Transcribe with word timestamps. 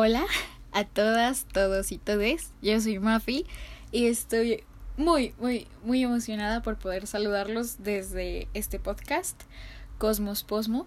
Hola 0.00 0.26
a 0.70 0.84
todas, 0.84 1.44
todos 1.52 1.90
y 1.90 1.98
todes. 1.98 2.52
Yo 2.62 2.80
soy 2.80 3.00
Mafi 3.00 3.46
y 3.90 4.06
estoy 4.06 4.62
muy, 4.96 5.34
muy, 5.40 5.66
muy 5.82 6.04
emocionada 6.04 6.62
por 6.62 6.78
poder 6.78 7.08
saludarlos 7.08 7.82
desde 7.82 8.46
este 8.54 8.78
podcast, 8.78 9.42
Cosmos 9.98 10.44
Posmo, 10.44 10.86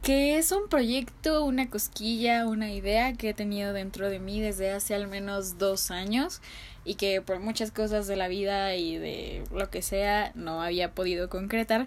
que 0.00 0.38
es 0.38 0.50
un 0.50 0.70
proyecto, 0.70 1.44
una 1.44 1.68
cosquilla, 1.68 2.46
una 2.46 2.72
idea 2.72 3.12
que 3.12 3.28
he 3.28 3.34
tenido 3.34 3.74
dentro 3.74 4.08
de 4.08 4.18
mí 4.18 4.40
desde 4.40 4.72
hace 4.72 4.94
al 4.94 5.06
menos 5.06 5.58
dos 5.58 5.90
años 5.90 6.40
y 6.86 6.94
que 6.94 7.20
por 7.20 7.38
muchas 7.38 7.70
cosas 7.70 8.06
de 8.06 8.16
la 8.16 8.28
vida 8.28 8.76
y 8.76 8.96
de 8.96 9.44
lo 9.52 9.68
que 9.68 9.82
sea 9.82 10.32
no 10.34 10.62
había 10.62 10.94
podido 10.94 11.28
concretar. 11.28 11.86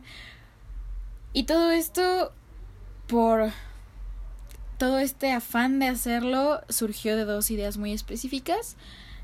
Y 1.34 1.46
todo 1.46 1.72
esto 1.72 2.32
por 3.08 3.52
todo 4.84 5.00
este 5.00 5.32
afán 5.32 5.80
de 5.80 5.88
hacerlo 5.88 6.60
surgió 6.68 7.16
de 7.16 7.24
dos 7.24 7.50
ideas 7.52 7.78
muy 7.78 7.94
específicas. 7.94 8.76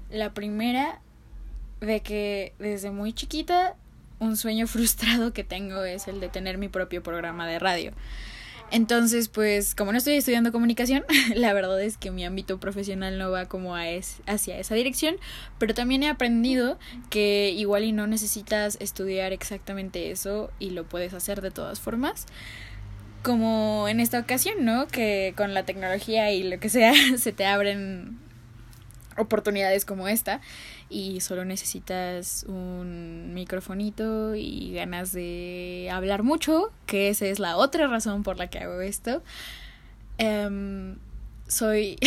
La 0.10 0.34
primera, 0.34 1.02
de 1.82 2.00
que 2.00 2.54
desde 2.60 2.92
muy 2.92 3.12
chiquita 3.12 3.76
un 4.20 4.38
sueño 4.38 4.68
frustrado 4.74 5.34
que 5.34 5.44
tengo 5.44 5.84
es 5.84 6.08
el 6.08 6.22
de 6.22 6.30
tener 6.30 6.58
mi 6.58 6.70
propio 6.70 7.04
programa 7.04 7.46
de 7.46 7.60
radio. 7.60 7.92
Entonces, 8.72 9.28
pues 9.28 9.76
como 9.76 9.92
no 9.92 9.98
estoy 9.98 10.14
estudiando 10.14 10.54
comunicación, 10.54 11.04
la 11.36 11.52
verdad 11.52 11.82
es 11.82 11.98
que 11.98 12.10
mi 12.10 12.24
ámbito 12.24 12.58
profesional 12.62 13.18
no 13.18 13.30
va 13.30 13.48
como 13.48 13.76
a 13.76 13.90
es, 13.90 14.22
hacia 14.28 14.58
esa 14.60 14.76
dirección, 14.76 15.18
pero 15.58 15.74
también 15.74 16.04
he 16.04 16.08
aprendido 16.08 16.80
que 17.10 17.50
igual 17.50 17.84
y 17.84 17.92
no 17.92 18.08
necesitas 18.08 18.78
estudiar 18.80 19.34
exactamente 19.34 20.10
eso 20.10 20.52
y 20.58 20.70
lo 20.70 20.86
puedes 20.86 21.14
hacer 21.14 21.42
de 21.42 21.52
todas 21.52 21.82
formas 21.82 22.28
como 23.24 23.88
en 23.88 24.00
esta 24.00 24.20
ocasión, 24.20 24.66
¿no? 24.66 24.88
Que 24.88 25.34
con 25.36 25.54
la 25.54 25.64
tecnología 25.64 26.32
y 26.32 26.44
lo 26.44 26.60
que 26.60 26.70
sea 26.70 26.94
se 27.18 27.32
te 27.32 27.46
abren 27.46 28.18
oportunidades 29.18 29.86
como 29.86 30.08
esta 30.08 30.40
y 30.90 31.22
solo 31.22 31.46
necesitas 31.46 32.46
un 32.48 33.34
microfonito 33.34 34.34
y 34.36 34.74
ganas 34.74 35.12
de 35.12 35.90
hablar 35.92 36.24
mucho, 36.24 36.72
que 36.86 37.10
esa 37.10 37.28
es 37.28 37.40
la 37.40 37.58
otra 37.58 37.88
razón 37.88 38.24
por 38.24 38.38
la 38.38 38.48
que 38.48 38.60
hago 38.60 38.82
esto. 38.82 39.22
Um, 40.20 40.98
soy 41.48 41.98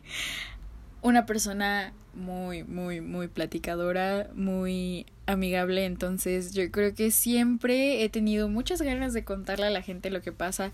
una 1.02 1.26
persona 1.26 1.92
muy, 2.14 2.64
muy, 2.64 3.00
muy 3.00 3.28
platicadora, 3.28 4.28
muy 4.34 5.06
amigable, 5.28 5.84
entonces 5.84 6.52
yo 6.52 6.70
creo 6.70 6.94
que 6.94 7.10
siempre 7.10 8.02
he 8.02 8.08
tenido 8.08 8.48
muchas 8.48 8.82
ganas 8.82 9.12
de 9.12 9.24
contarle 9.24 9.66
a 9.66 9.70
la 9.70 9.82
gente 9.82 10.10
lo 10.10 10.22
que 10.22 10.32
pasa, 10.32 10.72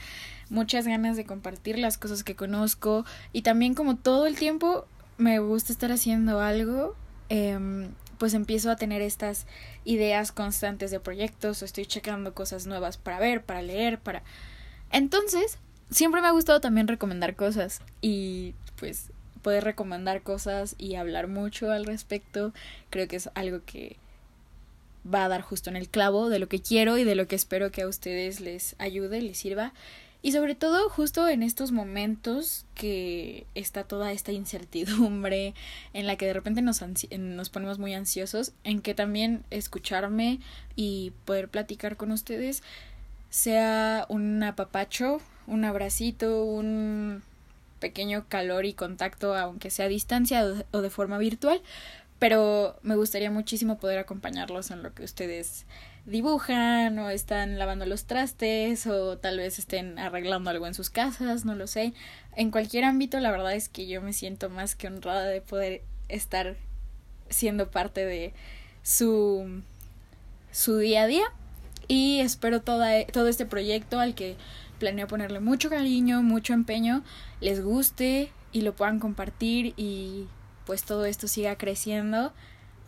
muchas 0.48 0.86
ganas 0.86 1.16
de 1.16 1.26
compartir 1.26 1.78
las 1.78 1.98
cosas 1.98 2.24
que 2.24 2.36
conozco 2.36 3.04
y 3.32 3.42
también 3.42 3.74
como 3.74 3.96
todo 3.96 4.26
el 4.26 4.36
tiempo 4.36 4.86
me 5.18 5.40
gusta 5.40 5.72
estar 5.72 5.90
haciendo 5.90 6.40
algo, 6.40 6.94
eh, 7.28 7.88
pues 8.18 8.34
empiezo 8.34 8.70
a 8.70 8.76
tener 8.76 9.02
estas 9.02 9.46
ideas 9.84 10.32
constantes 10.32 10.90
de 10.90 11.00
proyectos, 11.00 11.60
o 11.60 11.64
estoy 11.64 11.86
checando 11.86 12.32
cosas 12.32 12.66
nuevas 12.66 12.96
para 12.96 13.18
ver, 13.18 13.44
para 13.44 13.60
leer, 13.60 13.98
para... 13.98 14.22
Entonces, 14.92 15.58
siempre 15.90 16.20
me 16.20 16.28
ha 16.28 16.32
gustado 16.32 16.60
también 16.60 16.86
recomendar 16.86 17.34
cosas 17.34 17.82
y 18.00 18.54
pues 18.76 19.10
poder 19.42 19.64
recomendar 19.64 20.22
cosas 20.22 20.74
y 20.78 20.94
hablar 20.94 21.28
mucho 21.28 21.70
al 21.70 21.84
respecto, 21.84 22.54
creo 22.90 23.08
que 23.08 23.16
es 23.16 23.28
algo 23.34 23.60
que 23.66 23.98
va 25.12 25.24
a 25.24 25.28
dar 25.28 25.42
justo 25.42 25.70
en 25.70 25.76
el 25.76 25.88
clavo 25.88 26.28
de 26.28 26.38
lo 26.38 26.48
que 26.48 26.60
quiero 26.60 26.98
y 26.98 27.04
de 27.04 27.14
lo 27.14 27.26
que 27.26 27.36
espero 27.36 27.70
que 27.70 27.82
a 27.82 27.88
ustedes 27.88 28.40
les 28.40 28.74
ayude, 28.78 29.20
les 29.22 29.38
sirva. 29.38 29.72
Y 30.22 30.32
sobre 30.32 30.54
todo 30.54 30.88
justo 30.88 31.28
en 31.28 31.42
estos 31.42 31.70
momentos 31.70 32.64
que 32.74 33.46
está 33.54 33.84
toda 33.84 34.10
esta 34.10 34.32
incertidumbre, 34.32 35.52
en 35.92 36.06
la 36.06 36.16
que 36.16 36.26
de 36.26 36.32
repente 36.32 36.62
nos, 36.62 36.82
nos 37.18 37.50
ponemos 37.50 37.78
muy 37.78 37.92
ansiosos, 37.92 38.52
en 38.64 38.80
que 38.80 38.94
también 38.94 39.44
escucharme 39.50 40.40
y 40.76 41.12
poder 41.26 41.48
platicar 41.48 41.96
con 41.96 42.10
ustedes 42.10 42.62
sea 43.28 44.06
un 44.08 44.42
apapacho, 44.44 45.20
un 45.46 45.64
abracito, 45.64 46.44
un 46.44 47.22
pequeño 47.80 48.24
calor 48.28 48.64
y 48.64 48.72
contacto, 48.72 49.36
aunque 49.36 49.70
sea 49.70 49.86
a 49.86 49.88
distancia 49.88 50.42
o 50.70 50.80
de 50.80 50.88
forma 50.88 51.18
virtual, 51.18 51.60
pero 52.18 52.78
me 52.82 52.96
gustaría 52.96 53.30
muchísimo 53.30 53.78
poder 53.78 53.98
acompañarlos 53.98 54.70
en 54.70 54.82
lo 54.82 54.94
que 54.94 55.04
ustedes 55.04 55.66
dibujan 56.06 56.98
o 56.98 57.10
están 57.10 57.58
lavando 57.58 57.86
los 57.86 58.04
trastes 58.04 58.86
o 58.86 59.18
tal 59.18 59.38
vez 59.38 59.58
estén 59.58 59.98
arreglando 59.98 60.50
algo 60.50 60.66
en 60.66 60.74
sus 60.74 60.90
casas, 60.90 61.44
no 61.44 61.54
lo 61.54 61.66
sé. 61.66 61.94
En 62.36 62.50
cualquier 62.50 62.84
ámbito, 62.84 63.18
la 63.20 63.30
verdad 63.30 63.54
es 63.54 63.68
que 63.68 63.86
yo 63.86 64.02
me 64.02 64.12
siento 64.12 64.50
más 64.50 64.74
que 64.74 64.86
honrada 64.86 65.26
de 65.26 65.40
poder 65.40 65.82
estar 66.08 66.56
siendo 67.30 67.70
parte 67.70 68.04
de 68.04 68.34
su 68.82 69.62
su 70.54 70.78
día 70.78 71.02
a 71.02 71.06
día 71.06 71.24
y 71.88 72.20
espero 72.20 72.62
toda, 72.62 73.04
todo 73.06 73.26
este 73.26 73.44
proyecto 73.44 73.98
al 73.98 74.14
que 74.14 74.36
planeo 74.78 75.08
ponerle 75.08 75.40
mucho 75.40 75.68
cariño, 75.68 76.22
mucho 76.22 76.52
empeño, 76.52 77.02
les 77.40 77.62
guste 77.62 78.30
y 78.52 78.60
lo 78.62 78.74
puedan 78.74 79.00
compartir 79.00 79.74
y 79.76 80.28
pues 80.66 80.84
todo 80.84 81.04
esto 81.04 81.28
siga 81.28 81.56
creciendo 81.56 82.32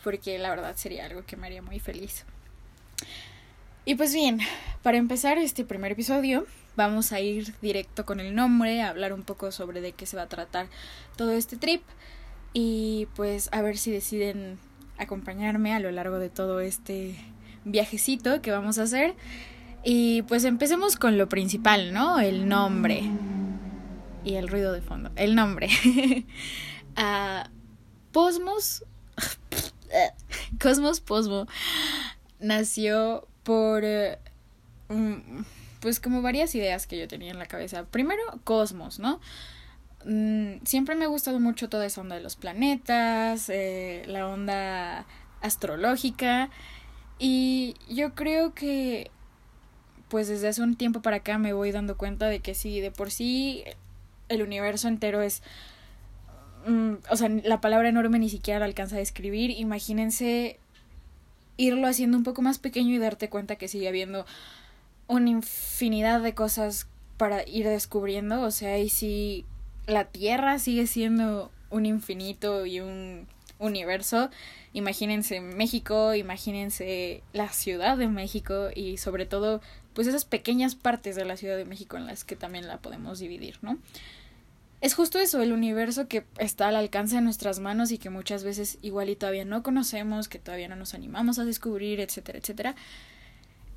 porque 0.05 0.39
la 0.39 0.51
verdad 0.51 0.77
sería 0.77 1.07
algo 1.07 1.25
que 1.27 1.37
me 1.37 1.47
haría 1.47 1.63
muy 1.63 1.81
feliz. 1.81 2.25
Y 3.85 3.95
pues 3.95 4.15
bien, 4.15 4.41
para 4.83 4.99
empezar 4.99 5.39
este 5.39 5.65
primer 5.65 5.93
episodio 5.93 6.47
vamos 6.77 7.13
a 7.13 7.21
ir 7.21 7.55
directo 7.63 8.05
con 8.05 8.21
el 8.21 8.35
nombre, 8.35 8.83
a 8.83 8.91
hablar 8.91 9.13
un 9.13 9.23
poco 9.23 9.51
sobre 9.51 9.81
de 9.81 9.93
qué 9.93 10.07
se 10.07 10.17
va 10.17 10.25
a 10.25 10.29
tratar 10.29 10.69
todo 11.17 11.33
este 11.33 11.57
trip 11.57 11.83
y 12.53 13.09
pues 13.15 13.49
a 13.53 13.63
ver 13.63 13.79
si 13.79 13.91
deciden 13.91 14.59
acompañarme 14.99 15.75
a 15.75 15.81
lo 15.81 15.91
largo 15.91 16.19
de 16.19 16.31
todo 16.31 16.61
este 16.61 17.17
viajecito 17.65 18.41
que 18.43 18.51
vamos 18.51 18.79
a 18.79 18.85
hacer. 18.85 19.15
Y 19.85 20.23
pues 20.23 20.45
empecemos 20.45 20.97
con 20.97 21.17
lo 21.19 21.29
principal, 21.29 21.93
¿no? 21.93 22.19
El 22.19 22.49
nombre. 22.49 23.03
Y 24.25 24.35
el 24.35 24.49
ruido 24.49 24.73
de 24.73 24.83
fondo. 24.83 25.11
El 25.15 25.35
nombre. 25.37 25.69
uh, 26.97 27.49
Posmos. 28.17 28.83
Cosmos 30.59 31.03
Posmo 31.03 31.47
nació 32.41 33.29
por. 33.43 33.85
Uh, 34.89 35.43
pues 35.81 36.01
como 36.01 36.23
varias 36.23 36.55
ideas 36.55 36.87
que 36.87 36.99
yo 36.99 37.09
tenía 37.09 37.31
en 37.31 37.39
la 37.39 37.45
cabeza. 37.45 37.85
Primero, 37.85 38.23
Cosmos, 38.43 38.99
¿no? 39.01 39.21
Mm, 40.07 40.65
siempre 40.65 40.95
me 40.95 41.05
ha 41.05 41.09
gustado 41.09 41.41
mucho 41.41 41.69
toda 41.69 41.85
esa 41.85 42.01
onda 42.01 42.17
de 42.17 42.23
los 42.23 42.37
planetas, 42.37 43.51
eh, 43.51 44.03
la 44.07 44.27
onda 44.29 45.05
astrológica. 45.43 46.49
Y 47.19 47.75
yo 47.91 48.15
creo 48.15 48.55
que 48.55 49.11
pues 50.09 50.29
desde 50.29 50.49
hace 50.49 50.63
un 50.63 50.77
tiempo 50.77 51.03
para 51.03 51.19
acá 51.19 51.37
me 51.37 51.53
voy 51.53 51.71
dando 51.71 51.99
cuenta 51.99 52.29
de 52.29 52.41
que 52.41 52.55
sí, 52.55 52.81
de 52.81 52.91
por 52.91 53.11
sí 53.11 53.63
el 54.31 54.41
universo 54.41 54.89
entero 54.89 55.21
es... 55.21 55.43
Mm, 56.67 56.95
o 57.09 57.17
sea, 57.17 57.29
la 57.29 57.61
palabra 57.61 57.89
enorme 57.89 58.19
ni 58.19 58.29
siquiera 58.29 58.59
la 58.59 58.67
alcanza 58.67 58.97
a 58.97 58.99
describir. 58.99 59.51
Imagínense 59.51 60.59
irlo 61.57 61.87
haciendo 61.87 62.19
un 62.19 62.25
poco 62.25 62.43
más 62.43 62.59
pequeño 62.59 62.95
y 62.95 62.99
darte 62.99 63.31
cuenta 63.31 63.57
que 63.57 63.69
sigue 63.69 63.89
habiendo 63.89 64.27
una 65.07 65.31
infinidad 65.31 66.21
de 66.21 66.35
cosas 66.35 66.89
para 67.17 67.47
ir 67.49 67.67
descubriendo. 67.69 68.43
O 68.43 68.51
sea, 68.51 68.79
y 68.79 68.89
si 68.89 69.45
la 69.87 70.05
Tierra 70.05 70.59
sigue 70.59 70.87
siendo 70.87 71.51
un 71.71 71.87
infinito 71.87 72.67
y 72.67 72.81
un 72.81 73.29
universo, 73.59 74.31
imagínense 74.73 75.41
México, 75.41 76.15
imagínense 76.15 77.23
la 77.33 77.49
Ciudad 77.49 77.97
de 77.97 78.09
México 78.09 78.69
y 78.75 78.99
sobre 78.99 79.25
todo 79.25 79.61
pues 79.95 80.07
esas 80.09 80.27
pequeñas 80.27 80.75
partes 80.75 81.17
de 81.17 81.25
la 81.25 81.39
Ciudad 81.39 81.57
de 81.57 81.65
México 81.65 81.97
en 81.97 82.07
las 82.07 82.25
que 82.25 82.37
también 82.37 82.67
la 82.67 82.79
podemos 82.79 83.19
dividir, 83.19 83.59
¿no? 83.63 83.79
Es 84.81 84.95
justo 84.95 85.19
eso, 85.19 85.41
el 85.41 85.53
universo 85.53 86.07
que 86.07 86.25
está 86.39 86.69
al 86.69 86.77
alcance 86.77 87.17
de 87.17 87.23
nuestras 87.23 87.61
manos 87.61 87.91
y 87.93 87.99
que 87.99 88.11
muchas 88.11 88.45
veces 88.45 88.79
igual 88.83 89.09
y 89.09 89.17
todavía 89.17 89.45
no 89.45 89.63
conocemos, 89.63 90.29
que 90.29 90.39
todavía 90.39 90.69
no 90.69 90.77
nos 90.77 90.95
animamos 90.95 91.39
a 91.39 91.45
descubrir, 91.45 92.01
etcétera, 92.01 92.39
etcétera. 92.39 92.75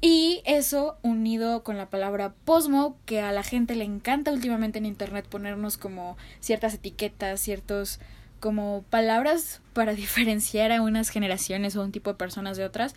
Y 0.01 0.41
eso 0.45 0.97
unido 1.01 1.63
con 1.63 1.77
la 1.77 1.89
palabra 1.89 2.33
posmo, 2.45 2.97
que 3.05 3.21
a 3.21 3.31
la 3.31 3.43
gente 3.43 3.75
le 3.75 3.85
encanta 3.85 4.31
últimamente 4.31 4.77
en 4.77 4.85
Internet 4.85 5.27
ponernos 5.27 5.77
como 5.77 6.17
ciertas 6.41 6.73
etiquetas, 6.73 7.39
ciertos 7.39 7.99
como 8.39 8.83
palabras 8.89 9.61
para 9.73 9.93
diferenciar 9.95 10.71
a 10.71 10.81
unas 10.81 11.09
generaciones 11.09 11.75
o 11.75 11.83
un 11.83 11.91
tipo 11.91 12.09
de 12.09 12.17
personas 12.17 12.57
de 12.57 12.65
otras 12.65 12.95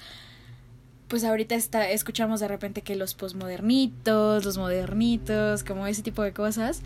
pues 1.13 1.25
ahorita 1.25 1.57
está, 1.57 1.91
escuchamos 1.91 2.41
de 2.41 2.49
repente 2.49 2.81
que 2.81 2.97
los 2.97 3.13
posmodernitos, 3.13 4.47
los 4.47 4.57
modernitos, 4.57 5.63
como 5.63 5.87
ese 5.87 6.01
tipo 6.01 6.23
de 6.23 6.33
cosas. 6.33 6.81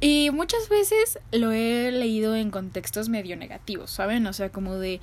Y 0.00 0.30
muchas 0.30 0.68
veces 0.68 1.18
lo 1.32 1.52
he 1.52 1.90
leído 1.90 2.36
en 2.36 2.50
contextos 2.50 3.08
medio 3.08 3.36
negativos, 3.36 3.90
¿saben? 3.90 4.26
O 4.26 4.32
sea, 4.32 4.50
como 4.50 4.74
de 4.74 5.00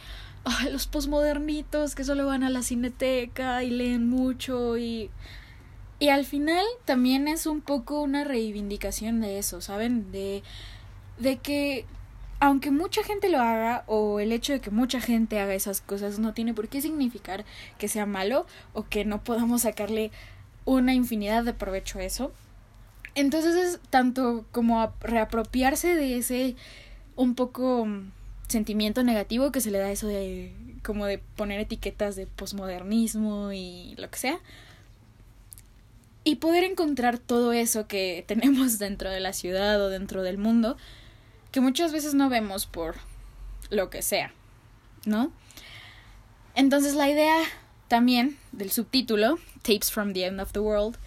los 0.71 0.87
posmodernitos 0.87 1.95
que 1.95 2.03
solo 2.03 2.25
van 2.27 2.43
a 2.43 2.49
la 2.49 2.63
cineteca 2.63 3.63
y 3.63 3.69
leen 3.71 4.07
mucho 4.07 4.77
y 4.77 5.09
y 5.99 6.09
al 6.09 6.25
final 6.25 6.65
también 6.83 7.29
es 7.29 7.45
un 7.45 7.61
poco 7.61 8.01
una 8.01 8.25
reivindicación 8.25 9.21
de 9.21 9.39
eso, 9.39 9.61
¿saben? 9.61 10.11
De 10.11 10.43
de 11.17 11.37
que 11.37 11.85
aunque 12.39 12.71
mucha 12.71 13.03
gente 13.03 13.29
lo 13.29 13.39
haga 13.39 13.85
o 13.87 14.19
el 14.19 14.33
hecho 14.33 14.51
de 14.51 14.59
que 14.59 14.69
mucha 14.69 14.99
gente 14.99 15.39
haga 15.39 15.53
esas 15.53 15.79
cosas 15.79 16.19
no 16.19 16.33
tiene 16.33 16.53
por 16.53 16.67
qué 16.67 16.81
significar 16.81 17.45
que 17.77 17.87
sea 17.87 18.05
malo 18.05 18.45
o 18.73 18.83
que 18.83 19.05
no 19.05 19.23
podamos 19.23 19.61
sacarle 19.61 20.11
una 20.65 20.93
infinidad 20.93 21.45
de 21.45 21.53
provecho 21.53 21.99
a 21.99 22.03
eso. 22.03 22.33
Entonces 23.15 23.55
es 23.55 23.79
tanto 23.89 24.45
como 24.51 24.93
reapropiarse 25.01 25.95
de 25.95 26.17
ese 26.17 26.55
un 27.15 27.35
poco 27.35 27.85
mm, 27.85 28.11
sentimiento 28.47 29.03
negativo 29.03 29.51
que 29.51 29.61
se 29.61 29.71
le 29.71 29.79
da 29.79 29.91
eso 29.91 30.07
de 30.07 30.53
como 30.83 31.05
de 31.05 31.17
poner 31.17 31.59
etiquetas 31.59 32.15
de 32.15 32.27
posmodernismo 32.27 33.53
y 33.53 33.95
lo 33.97 34.09
que 34.09 34.19
sea. 34.19 34.39
Y 36.25 36.35
poder 36.35 36.63
encontrar 36.63 37.19
todo 37.19 37.53
eso 37.53 37.87
que 37.87 38.23
tenemos 38.27 38.79
dentro 38.79 39.09
de 39.09 39.19
la 39.19 39.33
ciudad 39.33 39.81
o 39.81 39.89
dentro 39.89 40.23
del 40.23 40.37
mundo 40.37 40.77
que 41.51 41.61
muchas 41.61 41.91
veces 41.91 42.15
no 42.15 42.29
vemos 42.29 42.65
por 42.65 42.95
lo 43.69 43.91
que 43.91 44.01
sea, 44.01 44.33
¿no? 45.05 45.31
Entonces 46.55 46.95
la 46.95 47.09
idea 47.09 47.37
también 47.87 48.37
del 48.51 48.71
subtítulo, 48.71 49.37
Tapes 49.61 49.91
from 49.91 50.13
the 50.13 50.25
End 50.25 50.41
of 50.41 50.51
the 50.51 50.59
World, 50.59 50.97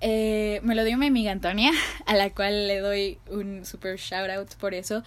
eh, 0.00 0.60
me 0.62 0.74
lo 0.74 0.84
dio 0.84 0.96
mi 0.96 1.06
amiga 1.06 1.32
Antonia, 1.32 1.72
a 2.06 2.14
la 2.14 2.30
cual 2.30 2.66
le 2.66 2.78
doy 2.80 3.18
un 3.30 3.64
super 3.64 3.96
shout 3.96 4.30
out 4.30 4.54
por 4.54 4.74
eso, 4.74 5.02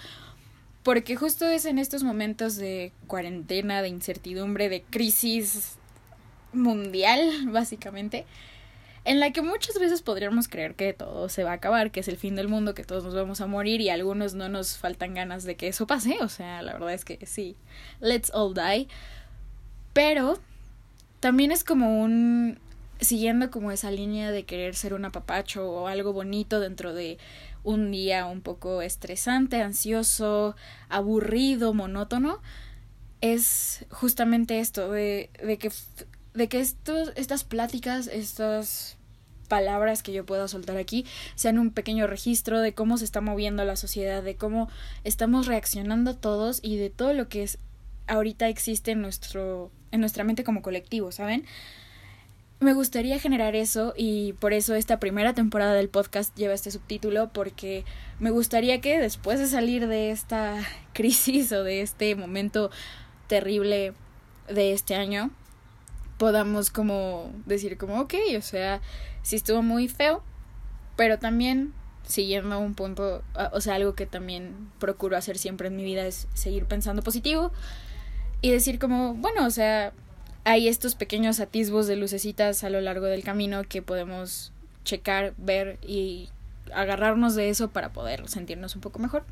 porque 0.84 1.16
justo 1.16 1.48
es 1.48 1.66
en 1.66 1.80
estos 1.80 2.04
momentos 2.04 2.58
de 2.58 2.92
cuarentena, 3.08 3.82
de 3.82 3.90
incertidumbre, 3.90 4.70
de 4.70 4.84
crisis 4.84 5.78
mundial, 6.52 7.48
básicamente, 7.48 8.26
en 9.06 9.20
la 9.20 9.32
que 9.32 9.42
muchas 9.42 9.80
veces 9.80 10.02
podríamos 10.02 10.48
creer 10.48 10.76
que 10.76 10.94
todo 10.94 11.28
se 11.28 11.44
va 11.44 11.52
a 11.52 11.56
acabar, 11.56 11.92
que 11.92 12.00
es 12.00 12.08
el 12.08 12.18
fin 12.18 12.36
del 12.36 12.48
mundo, 12.48 12.74
que 12.74 12.84
todos 12.84 13.04
nos 13.04 13.16
vamos 13.16 13.42
a 13.42 13.48
morir 13.48 13.82
y 13.82 13.90
a 13.90 13.96
algunos 13.96 14.34
no 14.34 14.48
nos 14.48 14.78
faltan 14.78 15.14
ganas 15.14 15.44
de 15.44 15.56
que 15.56 15.68
eso 15.68 15.88
pase, 15.88 16.18
o 16.22 16.30
sea, 16.30 16.62
la 16.62 16.74
verdad 16.74 16.94
es 16.94 17.04
que 17.04 17.26
sí, 17.26 17.58
let's 18.00 18.32
all 18.34 18.54
die, 18.54 18.88
pero 19.92 20.40
también 21.20 21.52
es 21.52 21.64
como 21.64 22.02
un 22.02 22.60
siguiendo 23.00 23.52
como 23.52 23.72
esa 23.72 23.92
línea 23.92 24.32
de 24.32 24.46
querer 24.46 24.76
ser 24.76 24.94
un 24.94 25.06
apapacho 25.06 25.70
o 25.70 25.88
algo 25.88 26.14
bonito 26.14 26.60
dentro 26.60 26.94
de 26.94 27.18
un 27.64 27.92
día 27.92 28.26
un 28.26 28.42
poco 28.42 28.82
estresante, 28.82 29.62
ansioso, 29.62 30.56
aburrido, 30.90 31.74
monótono, 31.74 32.42
es 33.22 33.86
justamente 33.90 34.60
esto 34.60 34.92
de, 34.92 35.30
de 35.42 35.58
que 35.58 35.72
de 36.34 36.50
que 36.50 36.60
estos, 36.60 37.12
estas 37.16 37.44
pláticas, 37.44 38.08
estas 38.08 38.98
palabras 39.48 40.02
que 40.02 40.14
yo 40.14 40.26
pueda 40.26 40.48
soltar 40.48 40.78
aquí 40.78 41.06
sean 41.36 41.60
un 41.60 41.72
pequeño 41.72 42.08
registro 42.08 42.60
de 42.60 42.74
cómo 42.74 42.98
se 42.98 43.06
está 43.06 43.22
moviendo 43.22 43.64
la 43.66 43.76
sociedad, 43.76 44.24
de 44.24 44.36
cómo 44.36 44.70
estamos 45.04 45.46
reaccionando 45.46 46.16
todos 46.16 46.60
y 46.64 46.78
de 46.78 46.90
todo 46.90 47.14
lo 47.14 47.30
que 47.30 47.44
es 47.44 47.60
ahorita 48.08 48.50
existe 48.50 48.92
en 48.92 49.02
nuestro 49.02 49.72
en 49.92 50.00
nuestra 50.00 50.24
mente 50.24 50.44
como 50.44 50.64
colectivo, 50.64 51.12
¿saben? 51.12 51.46
Me 52.64 52.74
gustaría 52.74 53.20
generar 53.20 53.58
eso 53.58 53.94
y 53.98 54.32
por 54.40 54.54
eso 54.54 54.74
esta 54.74 54.98
primera 54.98 55.34
temporada 55.34 55.74
del 55.74 55.90
podcast 55.90 56.34
lleva 56.38 56.54
este 56.54 56.72
subtítulo 56.72 57.28
porque 57.34 57.84
me 58.20 58.32
gustaría 58.32 58.80
que 58.80 59.00
después 59.00 59.38
de 59.38 59.48
salir 59.48 59.88
de 59.88 60.12
esta 60.12 60.56
crisis 60.94 61.52
o 61.52 61.66
de 61.66 61.82
este 61.82 62.16
momento 62.16 62.72
terrible 63.28 63.94
de 64.48 64.72
este 64.72 64.96
año 64.96 65.30
podamos 66.18 66.70
como 66.70 67.34
decir 67.46 67.78
como, 67.78 68.00
ok, 68.00 68.14
o 68.38 68.42
sea, 68.42 68.80
sí 69.24 69.36
estuvo 69.36 69.62
muy 69.62 69.90
feo, 69.90 70.24
pero 70.96 71.20
también 71.20 71.74
siguiendo 72.08 72.60
un 72.60 72.76
punto, 72.76 73.24
o 73.52 73.60
sea, 73.60 73.76
algo 73.76 73.94
que 73.94 74.06
también 74.06 74.72
procuro 74.80 75.18
hacer 75.18 75.38
siempre 75.38 75.68
en 75.68 75.76
mi 75.76 75.84
vida 75.84 76.06
es 76.06 76.30
seguir 76.34 76.64
pensando 76.64 77.02
positivo 77.02 77.52
y 78.40 78.52
decir 78.52 78.80
como, 78.80 79.16
bueno, 79.16 79.46
o 79.46 79.52
sea, 79.52 79.92
hay 80.44 80.68
estos 80.68 80.96
pequeños 80.96 81.40
atisbos 81.40 81.88
de 81.88 81.96
lucecitas 81.96 82.64
a 82.64 82.70
lo 82.70 82.82
largo 82.82 83.06
del 83.06 83.24
camino 83.24 83.64
que 83.64 83.82
podemos 83.82 84.52
checar, 84.84 85.34
ver 85.38 85.78
y 85.82 86.30
agarrarnos 86.74 87.36
de 87.36 87.50
eso 87.50 87.70
para 87.70 87.94
poder 87.94 88.28
sentirnos 88.28 88.76
un 88.76 88.82
poco 88.82 89.00
mejor. 89.00 89.24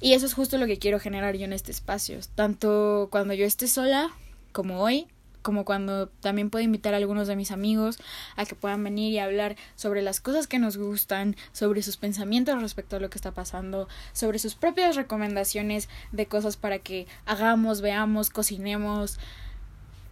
Y 0.00 0.14
eso 0.14 0.26
es 0.26 0.34
justo 0.34 0.58
lo 0.58 0.66
que 0.66 0.78
quiero 0.78 0.98
generar 0.98 1.36
yo 1.36 1.44
en 1.44 1.52
este 1.52 1.70
espacio, 1.70 2.18
tanto 2.34 3.08
cuando 3.10 3.34
yo 3.34 3.44
esté 3.44 3.68
sola 3.68 4.10
como 4.52 4.80
hoy, 4.80 5.06
como 5.42 5.64
cuando 5.64 6.08
también 6.08 6.50
puedo 6.50 6.64
invitar 6.64 6.94
a 6.94 6.98
algunos 6.98 7.28
de 7.28 7.36
mis 7.36 7.50
amigos 7.50 7.98
a 8.36 8.44
que 8.44 8.54
puedan 8.54 8.82
venir 8.84 9.12
y 9.12 9.18
hablar 9.18 9.56
sobre 9.74 10.02
las 10.02 10.20
cosas 10.20 10.46
que 10.46 10.58
nos 10.58 10.76
gustan, 10.76 11.36
sobre 11.52 11.82
sus 11.82 11.96
pensamientos 11.96 12.60
respecto 12.60 12.96
a 12.96 13.00
lo 13.00 13.10
que 13.10 13.18
está 13.18 13.32
pasando, 13.32 13.88
sobre 14.12 14.38
sus 14.38 14.54
propias 14.54 14.96
recomendaciones 14.96 15.88
de 16.12 16.26
cosas 16.26 16.56
para 16.56 16.78
que 16.78 17.06
hagamos, 17.26 17.80
veamos, 17.80 18.30
cocinemos, 18.30 19.18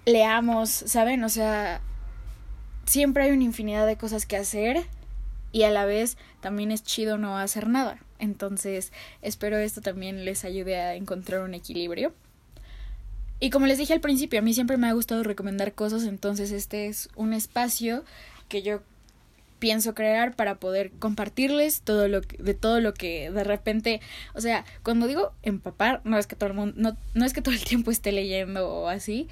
leamos, 0.08 0.70
¿saben? 0.70 1.22
O 1.24 1.28
sea, 1.28 1.80
siempre 2.86 3.24
hay 3.24 3.32
una 3.32 3.44
infinidad 3.44 3.86
de 3.86 3.96
cosas 3.96 4.26
que 4.26 4.36
hacer 4.36 4.84
y 5.52 5.62
a 5.62 5.70
la 5.70 5.84
vez 5.84 6.16
también 6.40 6.70
es 6.70 6.82
chido 6.82 7.18
no 7.18 7.38
hacer 7.38 7.68
nada. 7.68 7.98
Entonces, 8.18 8.92
espero 9.22 9.58
esto 9.58 9.80
también 9.80 10.24
les 10.24 10.44
ayude 10.44 10.80
a 10.80 10.94
encontrar 10.94 11.42
un 11.42 11.54
equilibrio. 11.54 12.12
Y 13.40 13.50
como 13.50 13.66
les 13.66 13.78
dije 13.78 13.92
al 13.92 14.00
principio, 14.00 14.40
a 14.40 14.42
mí 14.42 14.52
siempre 14.52 14.76
me 14.76 14.88
ha 14.88 14.92
gustado 14.92 15.22
recomendar 15.22 15.72
cosas, 15.72 16.02
entonces 16.02 16.50
este 16.50 16.88
es 16.88 17.08
un 17.14 17.32
espacio 17.32 18.04
que 18.48 18.62
yo 18.62 18.80
pienso 19.60 19.94
crear 19.94 20.34
para 20.34 20.56
poder 20.56 20.90
compartirles 20.98 21.82
todo 21.82 22.08
lo 22.08 22.20
de 22.20 22.54
todo 22.54 22.80
lo 22.80 22.94
que 22.94 23.30
de 23.30 23.44
repente, 23.44 24.00
o 24.34 24.40
sea, 24.40 24.64
cuando 24.82 25.06
digo 25.06 25.32
empapar, 25.42 26.00
no 26.04 26.18
es 26.18 26.26
que 26.26 26.34
todo 26.34 26.48
el 26.48 26.56
mundo, 26.56 26.74
no, 26.76 26.96
no 27.14 27.24
es 27.24 27.32
que 27.32 27.42
todo 27.42 27.54
el 27.54 27.62
tiempo 27.64 27.92
esté 27.92 28.10
leyendo 28.10 28.68
o 28.68 28.88
así, 28.88 29.28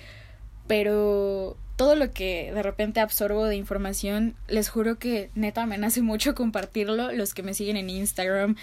pero 0.67 1.57
todo 1.77 1.95
lo 1.95 2.11
que 2.11 2.53
de 2.53 2.63
repente 2.63 3.01
absorbo 3.01 3.45
de 3.45 3.57
información, 3.57 4.35
les 4.49 4.69
juro 4.69 4.99
que 4.99 5.31
neta 5.35 5.67
me 5.67 5.79
nace 5.79 6.03
mucho 6.03 6.35
compartirlo. 6.35 7.13
Los 7.13 7.35
que 7.35 7.43
me 7.43 7.55
siguen 7.55 7.77
en 7.77 7.91
Instagram, 7.91 8.57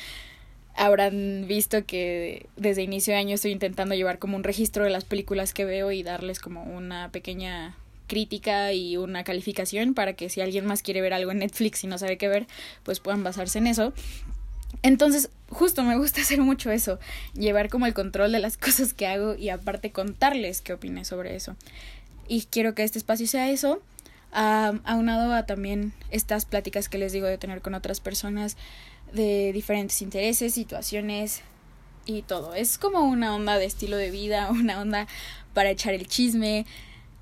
habrán 0.76 1.46
visto 1.48 1.86
que 1.86 2.48
desde 2.56 2.84
inicio 2.84 3.14
de 3.14 3.20
año 3.20 3.36
estoy 3.36 3.52
intentando 3.52 3.96
llevar 3.96 4.20
como 4.20 4.36
un 4.36 4.44
registro 4.44 4.84
de 4.84 4.90
las 4.90 5.06
películas 5.06 5.54
que 5.54 5.66
veo 5.66 5.92
y 5.92 6.04
darles 6.04 6.40
como 6.40 6.64
una 6.64 7.10
pequeña 7.12 7.76
crítica 8.08 8.74
y 8.74 8.98
una 8.98 9.24
calificación 9.24 9.94
para 9.94 10.14
que 10.14 10.30
si 10.30 10.42
alguien 10.42 10.66
más 10.66 10.82
quiere 10.82 11.02
ver 11.02 11.14
algo 11.14 11.32
en 11.32 11.40
Netflix 11.40 11.84
y 11.84 11.88
no 11.88 11.98
sabe 11.98 12.18
qué 12.18 12.28
ver, 12.28 12.48
pues 12.84 13.00
puedan 13.00 13.24
basarse 13.24 13.60
en 13.60 13.68
eso. 13.68 13.94
Entonces, 14.82 15.30
justo 15.50 15.84
me 15.84 15.98
gusta 15.98 16.22
hacer 16.22 16.42
mucho 16.42 16.72
eso, 16.72 17.00
llevar 17.34 17.70
como 17.70 17.86
el 17.86 17.94
control 17.94 18.32
de 18.32 18.40
las 18.40 18.58
cosas 18.58 18.94
que 18.94 19.08
hago 19.08 19.36
y 19.36 19.50
aparte 19.50 19.92
contarles 19.92 20.62
qué 20.62 20.74
opiné 20.74 21.06
sobre 21.06 21.36
eso. 21.36 21.56
Y 22.28 22.44
quiero 22.44 22.74
que 22.74 22.84
este 22.84 22.98
espacio 22.98 23.28
sea 23.28 23.50
eso, 23.50 23.82
aunado 24.32 25.34
a 25.34 25.46
también 25.46 25.94
estas 26.10 26.46
pláticas 26.46 26.90
que 26.90 26.98
les 26.98 27.14
digo 27.14 27.28
de 27.28 27.38
tener 27.38 27.62
con 27.62 27.76
otras 27.76 28.00
personas 28.00 28.58
de 29.12 29.52
diferentes 29.54 30.02
intereses, 30.02 30.54
situaciones 30.54 31.42
y 32.06 32.24
todo. 32.24 32.54
Es 32.56 32.78
como 32.78 33.02
una 33.02 33.36
onda 33.36 33.58
de 33.58 33.66
estilo 33.66 33.98
de 33.98 34.12
vida, 34.12 34.50
una 34.52 34.82
onda 34.82 35.08
para 35.54 35.70
echar 35.70 35.94
el 35.94 36.08
chisme. 36.08 36.66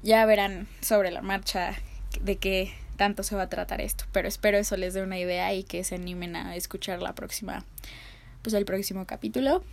Ya 0.04 0.25
verán 0.25 0.68
sobre 0.82 1.12
la 1.12 1.22
marcha 1.22 1.75
de 2.22 2.38
qué 2.38 2.74
tanto 3.01 3.24
se 3.24 3.36
va 3.36 3.41
a 3.41 3.50
tratar 3.50 3.81
esto, 3.81 4.03
pero 4.12 4.27
espero 4.27 4.60
eso 4.60 4.77
les 4.77 4.93
dé 4.93 5.01
una 5.01 5.17
idea 5.17 5.51
y 5.55 5.63
que 5.63 5.84
se 5.84 5.96
animen 5.96 6.36
a 6.36 6.55
escuchar 6.55 7.01
la 7.01 7.15
próxima 7.15 7.65
pues 8.43 8.53
el 8.53 8.63
próximo 8.63 9.08
capítulo. 9.08 9.63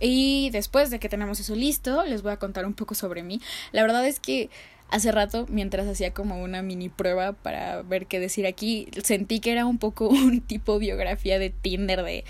Y 0.00 0.50
después 0.50 0.90
de 0.90 0.98
que 0.98 1.08
tenemos 1.08 1.38
eso 1.38 1.54
listo, 1.54 2.02
les 2.02 2.22
voy 2.22 2.32
a 2.32 2.38
contar 2.38 2.66
un 2.66 2.74
poco 2.74 2.96
sobre 2.96 3.22
mí. 3.22 3.40
La 3.70 3.82
verdad 3.82 4.04
es 4.04 4.18
que 4.18 4.50
hace 4.88 5.12
rato, 5.12 5.46
mientras 5.48 5.86
hacía 5.86 6.12
como 6.12 6.42
una 6.42 6.60
mini 6.60 6.88
prueba 6.88 7.34
para 7.34 7.82
ver 7.82 8.06
qué 8.06 8.18
decir 8.18 8.48
aquí, 8.48 8.88
sentí 9.00 9.38
que 9.38 9.52
era 9.52 9.64
un 9.64 9.78
poco 9.78 10.08
un 10.08 10.40
tipo 10.40 10.80
biografía 10.80 11.38
de 11.38 11.50
Tinder 11.50 12.02
de 12.02 12.24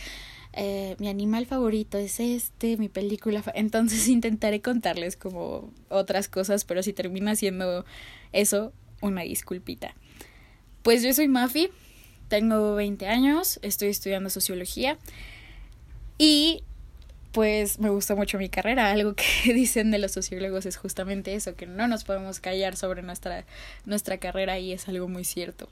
eh, 0.52 0.96
mi 0.98 1.08
animal 1.08 1.46
favorito 1.46 1.96
es 1.96 2.20
este, 2.20 2.76
mi 2.76 2.90
película. 2.90 3.42
Entonces 3.54 4.06
intentaré 4.08 4.60
contarles 4.60 5.16
como 5.16 5.72
otras 5.88 6.28
cosas, 6.28 6.66
pero 6.66 6.82
si 6.82 6.92
termina 6.92 7.36
siendo 7.36 7.86
eso, 8.32 8.74
una 9.00 9.22
disculpita. 9.22 9.94
Pues 10.86 11.02
yo 11.02 11.12
soy 11.12 11.26
Mafi, 11.26 11.68
tengo 12.28 12.76
20 12.76 13.08
años, 13.08 13.58
estoy 13.62 13.88
estudiando 13.88 14.30
sociología 14.30 14.98
y 16.16 16.62
pues 17.32 17.80
me 17.80 17.90
gusta 17.90 18.14
mucho 18.14 18.38
mi 18.38 18.48
carrera. 18.48 18.92
Algo 18.92 19.16
que 19.16 19.52
dicen 19.52 19.90
de 19.90 19.98
los 19.98 20.12
sociólogos 20.12 20.64
es 20.64 20.76
justamente 20.76 21.34
eso, 21.34 21.56
que 21.56 21.66
no 21.66 21.88
nos 21.88 22.04
podemos 22.04 22.38
callar 22.38 22.76
sobre 22.76 23.02
nuestra, 23.02 23.44
nuestra 23.84 24.18
carrera 24.18 24.60
y 24.60 24.72
es 24.72 24.86
algo 24.86 25.08
muy 25.08 25.24
cierto. 25.24 25.68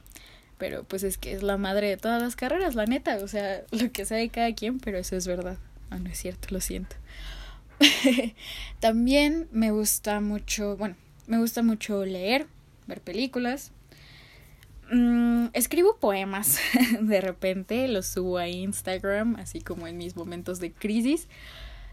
Pero 0.59 0.83
pues 0.83 1.05
es 1.05 1.17
que 1.17 1.33
es 1.33 1.45
la 1.45 1.59
madre 1.59 1.91
de 1.91 1.97
todas 1.97 2.21
las 2.21 2.35
carreras, 2.35 2.75
la 2.75 2.87
neta. 2.87 3.19
O 3.19 3.29
sea, 3.29 3.63
lo 3.71 3.93
que 3.93 4.07
sea 4.07 4.17
de 4.17 4.31
cada 4.31 4.53
quien, 4.53 4.81
pero 4.81 4.99
eso 4.99 5.15
es 5.15 5.29
verdad. 5.29 5.59
Ah, 5.91 6.01
no 6.01 6.11
es 6.11 6.19
cierto, 6.19 6.49
lo 6.51 6.61
siento. 6.61 6.97
También 8.81 9.47
me 9.53 9.71
gusta 9.71 10.19
mucho, 10.19 10.77
bueno, 10.77 10.97
me 11.29 11.39
gusta 11.39 11.63
mucho 11.63 12.05
leer, 12.05 12.49
ver 12.89 13.01
películas. 13.01 13.71
Mm, 14.91 15.47
escribo 15.55 15.97
poemas 15.97 16.59
de 17.01 17.21
repente, 17.21 17.89
los 17.89 18.07
subo 18.07 18.39
a 18.39 18.49
Instagram, 18.49 19.37
así 19.37 19.61
como 19.61 19.87
en 19.87 19.97
mis 19.97 20.17
momentos 20.17 20.61
de 20.61 20.73
crisis. 20.73 21.29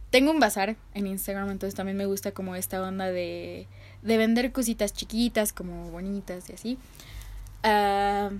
Tengo 0.10 0.32
un 0.32 0.40
bazar 0.40 0.76
en 0.94 1.08
Instagram, 1.08 1.50
entonces 1.52 1.76
también 1.76 1.98
me 1.98 2.06
gusta 2.06 2.32
como 2.34 2.56
esta 2.56 2.82
onda 2.82 3.06
de, 3.06 3.68
de 4.02 4.18
vender 4.18 4.52
cositas 4.52 4.94
chiquitas, 4.94 5.54
como 5.54 5.90
bonitas 5.90 6.50
y 6.50 6.54
así. 6.54 6.78
Uh, 7.64 8.38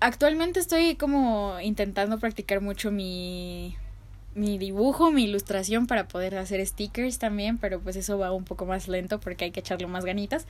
actualmente 0.00 0.58
estoy 0.58 0.96
como 0.96 1.60
intentando 1.60 2.18
practicar 2.18 2.60
mucho 2.60 2.90
mi, 2.90 3.76
mi 4.34 4.58
dibujo, 4.58 5.12
mi 5.12 5.24
ilustración 5.24 5.86
para 5.86 6.08
poder 6.08 6.36
hacer 6.36 6.64
stickers 6.66 7.18
también, 7.18 7.58
pero 7.58 7.80
pues 7.80 7.96
eso 7.96 8.18
va 8.18 8.32
un 8.32 8.44
poco 8.44 8.66
más 8.66 8.88
lento 8.88 9.20
porque 9.20 9.44
hay 9.44 9.50
que 9.52 9.60
echarle 9.60 9.86
más 9.86 10.04
ganitas. 10.04 10.46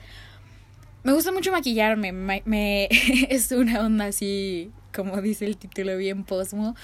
Me 1.03 1.13
gusta 1.13 1.31
mucho 1.31 1.51
maquillarme, 1.51 2.11
me, 2.11 2.87
es 3.29 3.51
una 3.51 3.83
onda 3.83 4.05
así, 4.05 4.71
como 4.93 5.19
dice 5.21 5.45
el 5.45 5.57
título, 5.57 5.97
bien 5.97 6.23
posmo, 6.23 6.75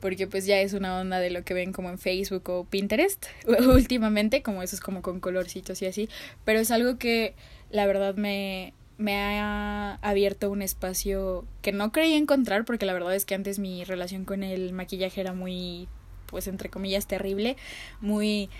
porque 0.00 0.26
pues 0.26 0.44
ya 0.44 0.60
es 0.60 0.72
una 0.72 0.98
onda 0.98 1.20
de 1.20 1.30
lo 1.30 1.44
que 1.44 1.54
ven 1.54 1.72
como 1.72 1.88
en 1.88 1.98
Facebook 1.98 2.48
o 2.50 2.64
Pinterest 2.64 3.26
últimamente, 3.68 4.42
como 4.42 4.62
eso 4.62 4.74
es 4.74 4.80
como 4.80 5.02
con 5.02 5.20
colorcitos 5.20 5.80
y 5.82 5.86
así, 5.86 6.08
pero 6.44 6.58
es 6.58 6.72
algo 6.72 6.98
que 6.98 7.34
la 7.70 7.86
verdad 7.86 8.16
me, 8.16 8.74
me 8.98 9.16
ha 9.16 10.00
abierto 10.02 10.50
un 10.50 10.60
espacio 10.60 11.46
que 11.62 11.70
no 11.70 11.92
creía 11.92 12.16
encontrar 12.16 12.64
porque 12.64 12.86
la 12.86 12.92
verdad 12.92 13.14
es 13.14 13.24
que 13.24 13.36
antes 13.36 13.60
mi 13.60 13.84
relación 13.84 14.24
con 14.24 14.42
el 14.42 14.72
maquillaje 14.72 15.20
era 15.20 15.32
muy 15.32 15.86
pues 16.26 16.48
entre 16.48 16.68
comillas 16.68 17.06
terrible, 17.06 17.56
muy 18.00 18.50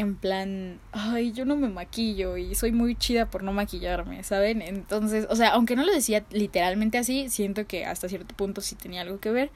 en 0.00 0.16
plan, 0.16 0.80
ay, 0.92 1.32
yo 1.32 1.44
no 1.44 1.56
me 1.56 1.68
maquillo 1.68 2.38
y 2.38 2.54
soy 2.54 2.72
muy 2.72 2.96
chida 2.96 3.26
por 3.30 3.42
no 3.42 3.52
maquillarme, 3.52 4.24
¿saben? 4.24 4.62
Entonces, 4.62 5.26
o 5.28 5.36
sea, 5.36 5.50
aunque 5.50 5.76
no 5.76 5.84
lo 5.84 5.92
decía 5.92 6.24
literalmente 6.30 6.96
así, 6.96 7.28
siento 7.28 7.66
que 7.66 7.84
hasta 7.84 8.08
cierto 8.08 8.34
punto 8.34 8.62
sí 8.62 8.76
tenía 8.76 9.02
algo 9.02 9.20
que 9.20 9.30
ver. 9.30 9.50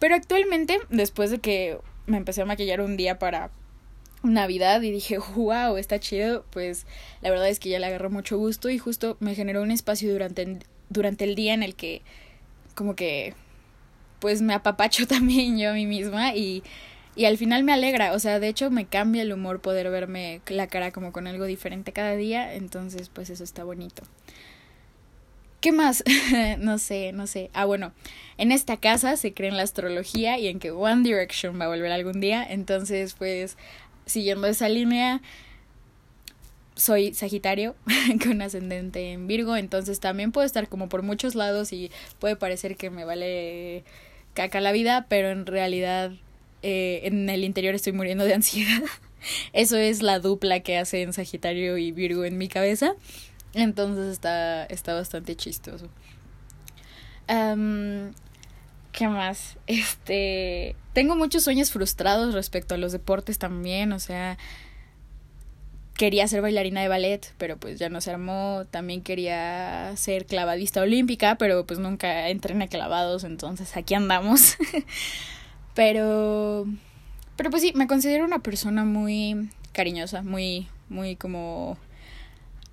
Pero 0.00 0.16
actualmente, 0.16 0.78
después 0.88 1.30
de 1.30 1.38
que 1.38 1.78
me 2.06 2.16
empecé 2.16 2.42
a 2.42 2.46
maquillar 2.46 2.80
un 2.80 2.96
día 2.96 3.20
para 3.20 3.50
Navidad 4.24 4.82
y 4.82 4.90
dije, 4.90 5.18
wow, 5.36 5.76
está 5.76 6.00
chido, 6.00 6.44
pues 6.50 6.86
la 7.22 7.30
verdad 7.30 7.48
es 7.48 7.60
que 7.60 7.68
ya 7.68 7.78
le 7.78 7.86
agarró 7.86 8.10
mucho 8.10 8.36
gusto 8.36 8.68
y 8.68 8.78
justo 8.78 9.16
me 9.20 9.36
generó 9.36 9.62
un 9.62 9.70
espacio 9.70 10.12
durante, 10.12 10.58
durante 10.88 11.24
el 11.24 11.36
día 11.36 11.54
en 11.54 11.62
el 11.62 11.76
que 11.76 12.02
como 12.74 12.96
que 12.96 13.34
pues 14.18 14.42
me 14.42 14.54
apapacho 14.54 15.06
también 15.08 15.56
yo 15.56 15.70
a 15.70 15.74
mí 15.74 15.86
misma 15.86 16.34
y, 16.34 16.64
y 17.16 17.24
al 17.24 17.36
final 17.38 17.64
me 17.64 17.72
alegra, 17.72 18.12
o 18.12 18.18
sea, 18.18 18.38
de 18.38 18.48
hecho 18.48 18.70
me 18.70 18.86
cambia 18.86 19.22
el 19.22 19.32
humor 19.32 19.60
poder 19.60 19.90
verme 19.90 20.40
la 20.48 20.68
cara 20.68 20.92
como 20.92 21.12
con 21.12 21.26
algo 21.26 21.44
diferente 21.44 21.92
cada 21.92 22.16
día, 22.16 22.54
entonces 22.54 23.08
pues 23.08 23.30
eso 23.30 23.44
está 23.44 23.64
bonito. 23.64 24.02
¿Qué 25.60 25.72
más? 25.72 26.02
no 26.58 26.78
sé, 26.78 27.12
no 27.12 27.26
sé. 27.26 27.50
Ah, 27.52 27.66
bueno, 27.66 27.92
en 28.38 28.52
esta 28.52 28.78
casa 28.78 29.16
se 29.16 29.34
cree 29.34 29.50
en 29.50 29.56
la 29.56 29.62
astrología 29.64 30.38
y 30.38 30.48
en 30.48 30.58
que 30.58 30.70
One 30.70 31.02
Direction 31.02 31.60
va 31.60 31.66
a 31.66 31.68
volver 31.68 31.92
algún 31.92 32.20
día, 32.20 32.46
entonces 32.48 33.14
pues 33.14 33.58
siguiendo 34.06 34.46
esa 34.46 34.68
línea, 34.68 35.20
soy 36.76 37.12
Sagitario 37.12 37.74
con 38.24 38.40
ascendente 38.40 39.12
en 39.12 39.26
Virgo, 39.26 39.56
entonces 39.56 40.00
también 40.00 40.32
puedo 40.32 40.46
estar 40.46 40.68
como 40.68 40.88
por 40.88 41.02
muchos 41.02 41.34
lados 41.34 41.72
y 41.72 41.90
puede 42.18 42.36
parecer 42.36 42.76
que 42.76 42.88
me 42.88 43.04
vale 43.04 43.84
caca 44.32 44.60
la 44.60 44.72
vida, 44.72 45.06
pero 45.08 45.30
en 45.30 45.44
realidad 45.44 46.12
eh, 46.62 47.00
en 47.04 47.28
el 47.28 47.44
interior 47.44 47.74
estoy 47.74 47.92
muriendo 47.92 48.24
de 48.24 48.34
ansiedad. 48.34 48.82
Eso 49.52 49.76
es 49.76 50.02
la 50.02 50.18
dupla 50.18 50.60
que 50.60 50.78
hacen 50.78 51.12
Sagitario 51.12 51.76
y 51.78 51.92
Virgo 51.92 52.24
en 52.24 52.38
mi 52.38 52.48
cabeza. 52.48 52.94
Entonces 53.52 54.12
está, 54.12 54.64
está 54.66 54.94
bastante 54.94 55.36
chistoso. 55.36 55.88
¿Qué 58.92 59.08
más? 59.08 59.56
Este. 59.66 60.76
Tengo 60.92 61.14
muchos 61.14 61.44
sueños 61.44 61.70
frustrados 61.70 62.34
respecto 62.34 62.74
a 62.74 62.78
los 62.78 62.92
deportes 62.92 63.38
también. 63.38 63.92
O 63.92 63.98
sea. 63.98 64.38
Quería 65.94 66.26
ser 66.28 66.40
bailarina 66.40 66.80
de 66.80 66.88
ballet, 66.88 67.34
pero 67.36 67.58
pues 67.58 67.78
ya 67.78 67.90
no 67.90 68.00
se 68.00 68.10
armó. 68.10 68.64
También 68.70 69.02
quería 69.02 69.92
ser 69.96 70.24
clavadista 70.24 70.80
olímpica, 70.80 71.36
pero 71.36 71.66
pues 71.66 71.78
nunca 71.78 72.30
entrené 72.30 72.68
clavados, 72.68 73.22
entonces 73.22 73.76
aquí 73.76 73.92
andamos. 73.92 74.56
pero. 75.74 76.66
Pero 77.36 77.50
pues 77.50 77.62
sí, 77.62 77.72
me 77.74 77.86
considero 77.86 78.24
una 78.24 78.40
persona 78.40 78.84
muy 78.84 79.50
cariñosa, 79.72 80.22
muy, 80.22 80.68
muy 80.88 81.16
como. 81.16 81.78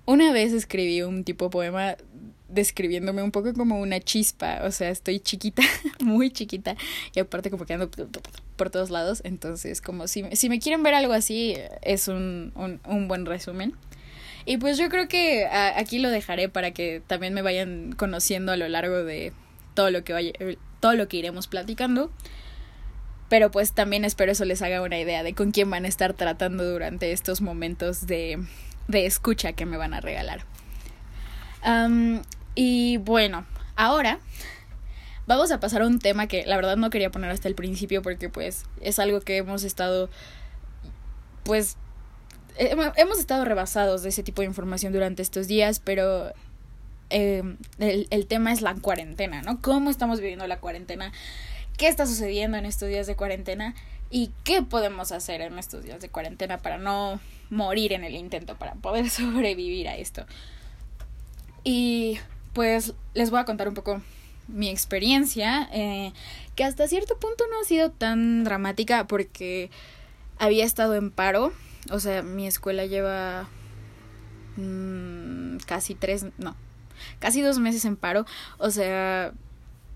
Una 0.04 0.32
vez 0.32 0.52
escribí 0.52 1.02
un 1.02 1.24
tipo 1.24 1.46
de 1.46 1.50
poema 1.50 1.96
describiéndome 2.48 3.22
un 3.22 3.30
poco 3.30 3.52
como 3.52 3.78
una 3.78 4.00
chispa, 4.00 4.60
o 4.64 4.70
sea, 4.70 4.88
estoy 4.88 5.20
chiquita, 5.20 5.62
muy 6.00 6.30
chiquita, 6.30 6.76
y 7.14 7.20
aparte 7.20 7.50
como 7.50 7.66
que 7.66 7.74
ando 7.74 7.90
por 8.56 8.70
todos 8.70 8.88
lados, 8.88 9.20
entonces 9.24 9.82
como 9.82 10.08
si, 10.08 10.24
si 10.32 10.48
me 10.48 10.58
quieren 10.58 10.82
ver 10.82 10.94
algo 10.94 11.12
así, 11.12 11.56
es 11.82 12.08
un, 12.08 12.52
un, 12.54 12.80
un 12.86 13.06
buen 13.06 13.26
resumen. 13.26 13.74
Y 14.46 14.56
pues 14.56 14.78
yo 14.78 14.88
creo 14.88 15.08
que 15.08 15.46
aquí 15.46 15.98
lo 15.98 16.08
dejaré 16.08 16.48
para 16.48 16.70
que 16.70 17.02
también 17.06 17.34
me 17.34 17.42
vayan 17.42 17.92
conociendo 17.92 18.50
a 18.50 18.56
lo 18.56 18.66
largo 18.66 19.04
de 19.04 19.34
todo 19.74 19.90
lo 19.90 20.04
que 20.04 20.14
vaya, 20.14 20.32
todo 20.80 20.94
lo 20.94 21.06
que 21.06 21.18
iremos 21.18 21.48
platicando. 21.48 22.10
Pero 23.28 23.50
pues 23.50 23.72
también 23.72 24.04
espero 24.04 24.32
eso 24.32 24.44
les 24.44 24.62
haga 24.62 24.82
una 24.82 24.98
idea 24.98 25.22
de 25.22 25.34
con 25.34 25.50
quién 25.50 25.70
van 25.70 25.84
a 25.84 25.88
estar 25.88 26.14
tratando 26.14 26.64
durante 26.64 27.12
estos 27.12 27.40
momentos 27.40 28.06
de, 28.06 28.42
de 28.88 29.06
escucha 29.06 29.52
que 29.52 29.66
me 29.66 29.76
van 29.76 29.94
a 29.94 30.00
regalar. 30.00 30.44
Y 32.54 32.96
bueno, 32.98 33.44
ahora 33.76 34.20
vamos 35.26 35.52
a 35.52 35.60
pasar 35.60 35.82
a 35.82 35.86
un 35.86 35.98
tema 35.98 36.26
que 36.26 36.46
la 36.46 36.56
verdad 36.56 36.76
no 36.76 36.88
quería 36.88 37.10
poner 37.10 37.30
hasta 37.30 37.48
el 37.48 37.54
principio 37.54 38.00
porque 38.00 38.30
pues 38.30 38.64
es 38.80 38.98
algo 38.98 39.20
que 39.20 39.36
hemos 39.36 39.62
estado 39.62 40.08
pues 41.44 41.76
hemos 42.56 43.18
estado 43.18 43.44
rebasados 43.44 44.02
de 44.02 44.08
ese 44.08 44.22
tipo 44.22 44.42
de 44.42 44.46
información 44.46 44.92
durante 44.92 45.22
estos 45.22 45.46
días, 45.46 45.78
pero 45.78 46.32
eh, 47.10 47.42
el, 47.78 48.08
el 48.10 48.26
tema 48.26 48.52
es 48.52 48.62
la 48.62 48.74
cuarentena, 48.74 49.42
¿no? 49.42 49.62
¿Cómo 49.62 49.90
estamos 49.90 50.20
viviendo 50.20 50.46
la 50.46 50.58
cuarentena? 50.58 51.12
¿Qué 51.78 51.86
está 51.86 52.06
sucediendo 52.06 52.56
en 52.58 52.66
estos 52.66 52.88
días 52.88 53.06
de 53.06 53.14
cuarentena? 53.14 53.72
¿Y 54.10 54.32
qué 54.42 54.62
podemos 54.62 55.12
hacer 55.12 55.40
en 55.40 55.56
estos 55.60 55.84
días 55.84 56.00
de 56.00 56.08
cuarentena 56.08 56.58
para 56.58 56.76
no 56.76 57.20
morir 57.50 57.92
en 57.92 58.02
el 58.02 58.16
intento, 58.16 58.56
para 58.56 58.74
poder 58.74 59.08
sobrevivir 59.10 59.86
a 59.88 59.96
esto? 59.96 60.26
Y 61.62 62.18
pues 62.52 62.94
les 63.14 63.30
voy 63.30 63.38
a 63.38 63.44
contar 63.44 63.68
un 63.68 63.74
poco 63.74 64.02
mi 64.48 64.68
experiencia, 64.68 65.68
eh, 65.72 66.12
que 66.56 66.64
hasta 66.64 66.88
cierto 66.88 67.16
punto 67.18 67.44
no 67.48 67.60
ha 67.60 67.64
sido 67.64 67.92
tan 67.92 68.42
dramática 68.42 69.06
porque 69.06 69.70
había 70.36 70.64
estado 70.64 70.96
en 70.96 71.12
paro, 71.12 71.52
o 71.90 72.00
sea, 72.00 72.22
mi 72.22 72.48
escuela 72.48 72.86
lleva 72.86 73.48
mmm, 74.56 75.58
casi 75.66 75.94
tres, 75.94 76.26
no, 76.38 76.56
casi 77.20 77.40
dos 77.40 77.60
meses 77.60 77.84
en 77.84 77.96
paro, 77.96 78.26
o 78.56 78.70
sea, 78.70 79.32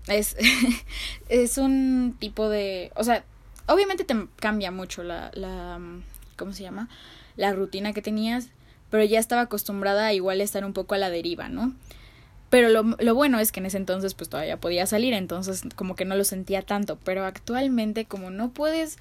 es, 0.07 0.35
es 1.29 1.57
un 1.57 2.15
tipo 2.19 2.49
de, 2.49 2.91
o 2.95 3.03
sea, 3.03 3.23
obviamente 3.67 4.03
te 4.03 4.15
cambia 4.37 4.71
mucho 4.71 5.03
la, 5.03 5.31
la, 5.33 5.79
¿cómo 6.37 6.53
se 6.53 6.63
llama? 6.63 6.89
La 7.35 7.53
rutina 7.53 7.93
que 7.93 8.01
tenías, 8.01 8.49
pero 8.89 9.03
ya 9.03 9.19
estaba 9.19 9.41
acostumbrada 9.41 10.07
a 10.07 10.13
igual 10.13 10.41
estar 10.41 10.65
un 10.65 10.73
poco 10.73 10.95
a 10.95 10.97
la 10.97 11.09
deriva, 11.09 11.49
¿no? 11.49 11.73
Pero 12.49 12.69
lo, 12.69 12.83
lo 12.83 13.15
bueno 13.15 13.39
es 13.39 13.51
que 13.51 13.59
en 13.59 13.65
ese 13.65 13.77
entonces 13.77 14.13
pues 14.13 14.29
todavía 14.29 14.57
podía 14.57 14.85
salir, 14.85 15.13
entonces 15.13 15.63
como 15.75 15.95
que 15.95 16.05
no 16.05 16.15
lo 16.15 16.23
sentía 16.23 16.61
tanto. 16.61 16.99
Pero 17.03 17.25
actualmente 17.25 18.05
como 18.05 18.29
no 18.29 18.51
puedes 18.51 18.99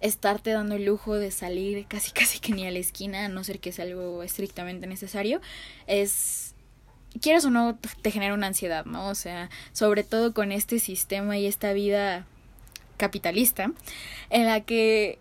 estarte 0.00 0.50
dando 0.52 0.76
el 0.76 0.86
lujo 0.86 1.16
de 1.16 1.30
salir 1.30 1.84
casi 1.86 2.10
casi 2.14 2.38
que 2.38 2.52
ni 2.52 2.66
a 2.66 2.70
la 2.70 2.78
esquina, 2.78 3.26
a 3.26 3.28
no 3.28 3.44
ser 3.44 3.60
que 3.60 3.72
sea 3.72 3.84
algo 3.84 4.22
estrictamente 4.22 4.86
necesario, 4.86 5.42
es 5.86 6.54
quieres 7.20 7.44
o 7.44 7.50
no 7.50 7.78
te 8.02 8.10
genera 8.10 8.34
una 8.34 8.48
ansiedad, 8.48 8.84
¿no? 8.84 9.08
O 9.08 9.14
sea, 9.14 9.50
sobre 9.72 10.04
todo 10.04 10.32
con 10.32 10.52
este 10.52 10.78
sistema 10.78 11.38
y 11.38 11.46
esta 11.46 11.72
vida 11.72 12.26
capitalista 12.96 13.72
en 14.28 14.46
la 14.46 14.60
que 14.60 15.18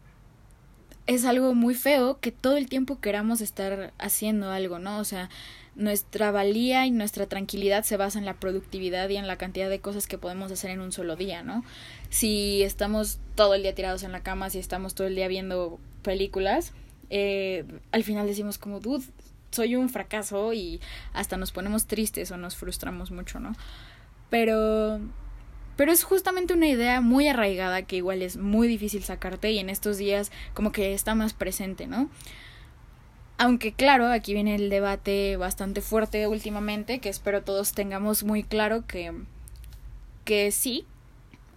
es 1.08 1.26
algo 1.26 1.56
muy 1.56 1.74
feo 1.74 2.20
que 2.20 2.32
todo 2.32 2.58
el 2.58 2.68
tiempo 2.68 3.00
queramos 3.00 3.42
estar 3.42 3.94
haciendo 3.98 4.52
algo, 4.52 4.78
¿no? 4.78 5.00
O 5.00 5.04
sea, 5.04 5.30
nuestra 5.76 6.30
valía 6.30 6.86
y 6.86 6.92
nuestra 6.92 7.26
tranquilidad 7.26 7.84
se 7.84 7.98
basa 7.98 8.20
en 8.20 8.26
la 8.26 8.36
productividad 8.36 9.10
y 9.10 9.18
en 9.18 9.26
la 9.26 9.38
cantidad 9.38 9.70
de 9.70 9.80
cosas 9.80 10.08
que 10.08 10.18
podemos 10.18 10.52
hacer 10.52 10.72
en 10.72 10.82
un 10.82 10.92
solo 10.92 11.16
día, 11.16 11.42
¿no? 11.42 11.64
Si 12.10 12.62
estamos 12.64 13.20
todo 13.36 13.56
el 13.56 13.64
día 13.64 13.74
tirados 13.74 14.04
en 14.04 14.12
la 14.12 14.22
cama, 14.22 14.50
si 14.50 14.60
estamos 14.60 14.94
todo 14.94 15.08
el 15.08 15.16
día 15.16 15.28
viendo 15.28 15.80
películas, 16.04 16.74
eh, 17.10 17.66
al 17.92 18.04
final 18.04 18.28
decimos 18.28 18.58
como, 18.58 18.80
dude, 18.80 19.06
soy 19.52 19.76
un 19.76 19.90
fracaso 19.90 20.54
y 20.54 20.80
hasta 21.14 21.38
nos 21.38 21.52
ponemos 21.52 21.86
tristes 21.86 22.32
o 22.32 22.38
nos 22.38 22.56
frustramos 22.56 23.12
mucho, 23.12 23.40
¿no? 23.40 23.54
Pero 24.30 25.00
pero 25.80 25.94
es 25.94 26.04
justamente 26.04 26.54
una 26.54 26.68
idea 26.68 27.00
muy 27.00 27.30
arraigada 27.30 27.84
que 27.84 27.96
igual 27.96 28.22
es 28.22 28.36
muy 28.36 28.68
difícil 28.68 29.02
sacarte 29.02 29.50
y 29.52 29.60
en 29.60 29.70
estos 29.70 29.98
días 29.98 30.30
como 30.54 30.74
que 30.74 30.94
está 30.94 31.16
más 31.16 31.32
presente, 31.32 31.88
¿no? 31.88 32.10
Aunque 33.38 33.72
claro, 33.72 34.08
aquí 34.08 34.34
viene 34.34 34.56
el 34.56 34.70
debate 34.70 35.38
bastante 35.38 35.80
fuerte 35.80 36.28
últimamente, 36.28 37.00
que 37.00 37.08
espero 37.08 37.44
todos 37.44 37.72
tengamos 37.72 38.26
muy 38.26 38.44
claro 38.44 38.86
que, 38.86 39.14
que 40.26 40.52
sí, 40.52 40.86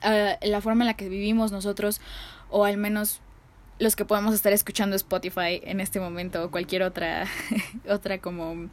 uh, 0.04 0.46
la 0.46 0.60
forma 0.60 0.84
en 0.84 0.86
la 0.86 0.94
que 0.94 1.08
vivimos 1.08 1.50
nosotros, 1.50 2.00
o 2.48 2.64
al 2.64 2.76
menos 2.76 3.20
los 3.78 3.96
que 3.96 4.04
podemos 4.04 4.34
estar 4.34 4.52
escuchando 4.52 4.96
Spotify 4.96 5.60
en 5.64 5.80
este 5.80 6.00
momento 6.00 6.44
o 6.44 6.50
cualquier 6.50 6.82
otra, 6.82 7.26
otra 7.88 8.18
como 8.18 8.68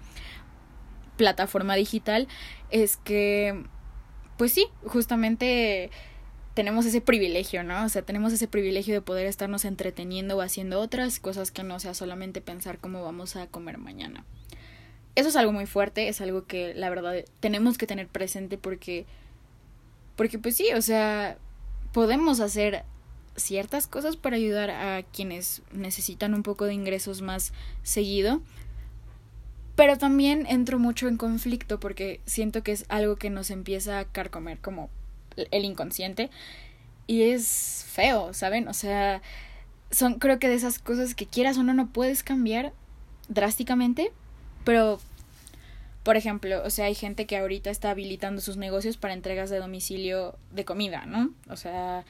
plataforma 1.18 1.76
digital, 1.76 2.28
es 2.70 2.98
que, 2.98 3.64
pues 4.38 4.54
sí, 4.54 4.68
justamente 4.86 5.90
tenemos 6.54 6.86
ese 6.86 7.02
privilegio, 7.02 7.64
¿no? 7.64 7.86
O 7.86 7.90
sea, 7.90 8.02
tenemos 8.02 8.34
ese 8.34 8.48
privilegio 8.48 8.94
de 8.94 9.02
poder 9.02 9.28
estarnos 9.28 9.66
entreteniendo 9.66 10.38
o 10.38 10.42
haciendo 10.42 10.80
otras 10.80 11.20
cosas 11.20 11.52
que 11.52 11.64
no 11.64 11.80
sea 11.80 11.94
solamente 11.94 12.42
pensar 12.42 12.80
cómo 12.80 13.04
vamos 13.04 13.36
a 13.36 13.48
comer 13.48 13.78
mañana. 13.78 14.26
Eso 15.16 15.30
es 15.30 15.36
algo 15.36 15.52
muy 15.52 15.66
fuerte, 15.66 16.08
es 16.08 16.22
algo 16.22 16.46
que 16.46 16.74
la 16.74 16.90
verdad 16.90 17.24
tenemos 17.40 17.78
que 17.78 17.88
tener 17.88 18.08
presente 18.08 18.58
porque 18.58 19.06
porque 20.16 20.38
pues 20.38 20.58
sí, 20.58 20.74
o 20.76 20.82
sea, 20.82 21.38
podemos 21.94 22.42
hacer 22.42 22.84
ciertas 23.40 23.88
cosas 23.88 24.16
para 24.16 24.36
ayudar 24.36 24.70
a 24.70 25.04
quienes 25.04 25.62
necesitan 25.72 26.34
un 26.34 26.44
poco 26.44 26.66
de 26.66 26.74
ingresos 26.74 27.22
más 27.22 27.54
seguido. 27.84 28.42
Pero 29.76 29.98
también 29.98 30.46
entro 30.48 30.78
mucho 30.78 31.08
en 31.08 31.18
conflicto 31.18 31.80
porque 31.80 32.20
siento 32.26 32.64
que 32.64 32.74
es 32.74 32.86
algo 32.90 33.16
que 33.16 33.30
nos 33.30 33.50
empieza 33.50 34.00
a 34.00 34.06
carcomer 34.06 34.60
como 34.60 34.90
el 35.52 35.64
inconsciente. 35.66 36.30
Y 37.08 37.24
es 37.24 37.86
feo, 37.88 38.34
¿saben? 38.34 38.68
O 38.68 38.74
sea, 38.74 39.22
son 39.92 40.20
creo 40.20 40.40
que 40.40 40.50
de 40.50 40.56
esas 40.56 40.80
cosas 40.80 41.16
que 41.16 41.26
quieras 41.26 41.58
o 41.58 41.64
no 41.64 41.74
no 41.74 41.88
puedes 41.88 42.24
cambiar 42.24 42.74
drásticamente, 43.30 44.12
pero 44.64 45.00
por 46.04 46.18
ejemplo, 46.18 46.64
o 46.64 46.70
sea, 46.70 46.86
hay 46.86 46.96
gente 46.96 47.26
que 47.26 47.38
ahorita 47.38 47.70
está 47.70 47.92
habilitando 47.92 48.42
sus 48.42 48.58
negocios 48.58 48.98
para 48.98 49.14
entregas 49.14 49.50
de 49.50 49.60
domicilio 49.60 50.38
de 50.52 50.66
comida, 50.66 51.06
¿no? 51.06 51.34
O 51.50 51.56
sea, 51.56 52.06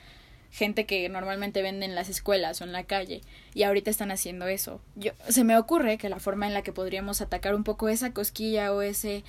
gente 0.52 0.86
que 0.86 1.08
normalmente 1.10 1.62
vende 1.62 1.86
en 1.86 1.96
las 1.96 2.10
escuelas 2.10 2.62
o 2.62 2.64
en 2.64 2.72
la 2.72 2.84
calle 2.84 3.22
y 3.54 3.64
ahorita 3.64 3.92
están 3.92 4.12
haciendo 4.12 4.48
eso. 4.48 4.82
Yo 4.96 5.12
se 5.28 5.44
me 5.44 5.58
ocurre 5.58 5.98
que 5.98 6.10
la 6.10 6.20
forma 6.20 6.48
en 6.48 6.54
la 6.54 6.64
que 6.64 6.74
podríamos 6.74 7.22
atacar 7.22 7.56
un 7.56 7.64
poco 7.64 7.90
esa 7.90 8.14
cosquilla 8.14 8.74
o 8.74 8.82
ese 8.82 9.24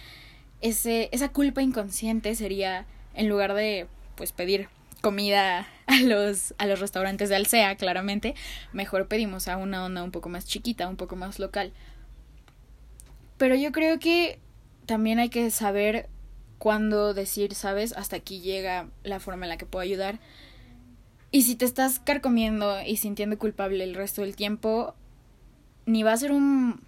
ese 0.61 1.09
esa 1.12 1.31
culpa 1.31 1.62
inconsciente 1.62 2.35
sería 2.35 2.87
en 3.15 3.29
lugar 3.29 3.55
de 3.55 3.87
pues 4.17 4.33
pedir 4.33 4.69
comida 5.00 5.67
a 5.87 6.00
los 6.00 6.55
a 6.59 6.67
los 6.67 6.81
restaurantes 6.81 7.29
de 7.29 7.37
Alsea, 7.37 7.77
claramente, 7.77 8.35
mejor 8.73 9.07
pedimos 9.09 9.49
a 9.49 9.57
una 9.57 9.85
onda 9.85 10.03
un 10.03 10.11
poco 10.11 10.29
más 10.29 10.47
chiquita, 10.47 10.89
un 10.89 10.97
poco 10.97 11.17
más 11.17 11.39
local. 11.39 11.73
Pero 13.37 13.55
yo 13.55 13.73
creo 13.73 13.99
que 13.99 14.39
también 14.87 15.19
hay 15.19 15.31
que 15.31 15.50
saber 15.50 16.09
cuándo 16.59 17.15
decir, 17.15 17.55
sabes, 17.55 17.95
hasta 17.95 18.17
aquí 18.17 18.41
llega 18.41 18.89
la 19.03 19.19
forma 19.19 19.47
en 19.47 19.49
la 19.49 19.57
que 19.57 19.65
puedo 19.65 19.83
ayudar 19.83 20.21
y 21.33 21.43
si 21.43 21.55
te 21.55 21.65
estás 21.65 22.01
carcomiendo 22.01 22.81
y 22.85 22.97
sintiendo 22.97 23.39
culpable 23.39 23.85
el 23.85 23.95
resto 23.95 24.23
del 24.23 24.37
tiempo, 24.37 24.95
ni 25.87 26.03
va 26.03 26.13
a 26.13 26.17
ser 26.17 26.33
un. 26.33 26.81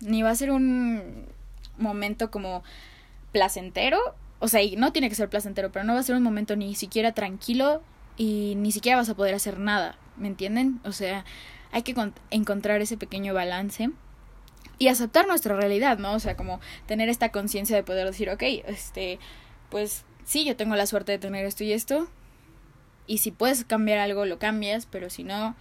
ni 0.00 0.22
va 0.22 0.30
a 0.30 0.34
ser 0.34 0.50
un 0.50 1.26
momento 1.78 2.30
como 2.30 2.62
placentero. 3.32 3.98
O 4.38 4.48
sea, 4.48 4.62
y 4.62 4.76
no 4.76 4.92
tiene 4.92 5.10
que 5.10 5.14
ser 5.14 5.28
placentero, 5.28 5.70
pero 5.70 5.84
no 5.84 5.94
va 5.94 6.00
a 6.00 6.02
ser 6.02 6.16
un 6.16 6.22
momento 6.22 6.56
ni 6.56 6.74
siquiera 6.74 7.12
tranquilo 7.12 7.82
y 8.16 8.54
ni 8.56 8.72
siquiera 8.72 8.96
vas 8.96 9.10
a 9.10 9.14
poder 9.14 9.34
hacer 9.34 9.58
nada. 9.58 9.96
¿Me 10.16 10.28
entienden? 10.28 10.80
O 10.84 10.92
sea, 10.92 11.24
hay 11.72 11.82
que 11.82 11.94
encontrar 12.30 12.80
ese 12.80 12.96
pequeño 12.96 13.34
balance 13.34 13.90
y 14.78 14.88
aceptar 14.88 15.26
nuestra 15.26 15.54
realidad, 15.54 15.98
¿no? 15.98 16.14
O 16.14 16.20
sea, 16.20 16.36
como 16.36 16.60
tener 16.86 17.10
esta 17.10 17.30
conciencia 17.30 17.76
de 17.76 17.82
poder 17.82 18.06
decir, 18.06 18.30
ok, 18.30 18.42
este, 18.66 19.18
pues 19.68 20.04
sí, 20.24 20.46
yo 20.46 20.56
tengo 20.56 20.74
la 20.74 20.86
suerte 20.86 21.12
de 21.12 21.18
tener 21.18 21.44
esto 21.44 21.64
y 21.64 21.72
esto, 21.72 22.08
y 23.06 23.18
si 23.18 23.30
puedes 23.30 23.64
cambiar 23.64 23.98
algo, 23.98 24.24
lo 24.24 24.38
cambias, 24.38 24.86
pero 24.86 25.10
si 25.10 25.24
no, 25.24 25.54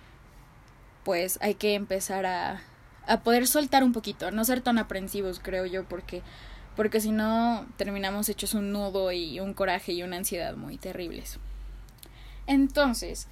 pues 1.03 1.39
hay 1.41 1.55
que 1.55 1.73
empezar 1.73 2.25
a, 2.25 2.61
a 3.07 3.21
poder 3.21 3.47
soltar 3.47 3.83
un 3.83 3.93
poquito, 3.93 4.31
no 4.31 4.45
ser 4.45 4.61
tan 4.61 4.77
aprensivos, 4.77 5.39
creo 5.39 5.65
yo, 5.65 5.83
porque, 5.85 6.21
porque 6.75 7.01
si 7.01 7.11
no, 7.11 7.65
terminamos 7.77 8.29
hechos 8.29 8.53
un 8.53 8.71
nudo 8.71 9.11
y 9.11 9.39
un 9.39 9.53
coraje 9.53 9.93
y 9.93 10.03
una 10.03 10.17
ansiedad 10.17 10.55
muy 10.55 10.77
terribles. 10.77 11.39
Entonces, 12.45 13.27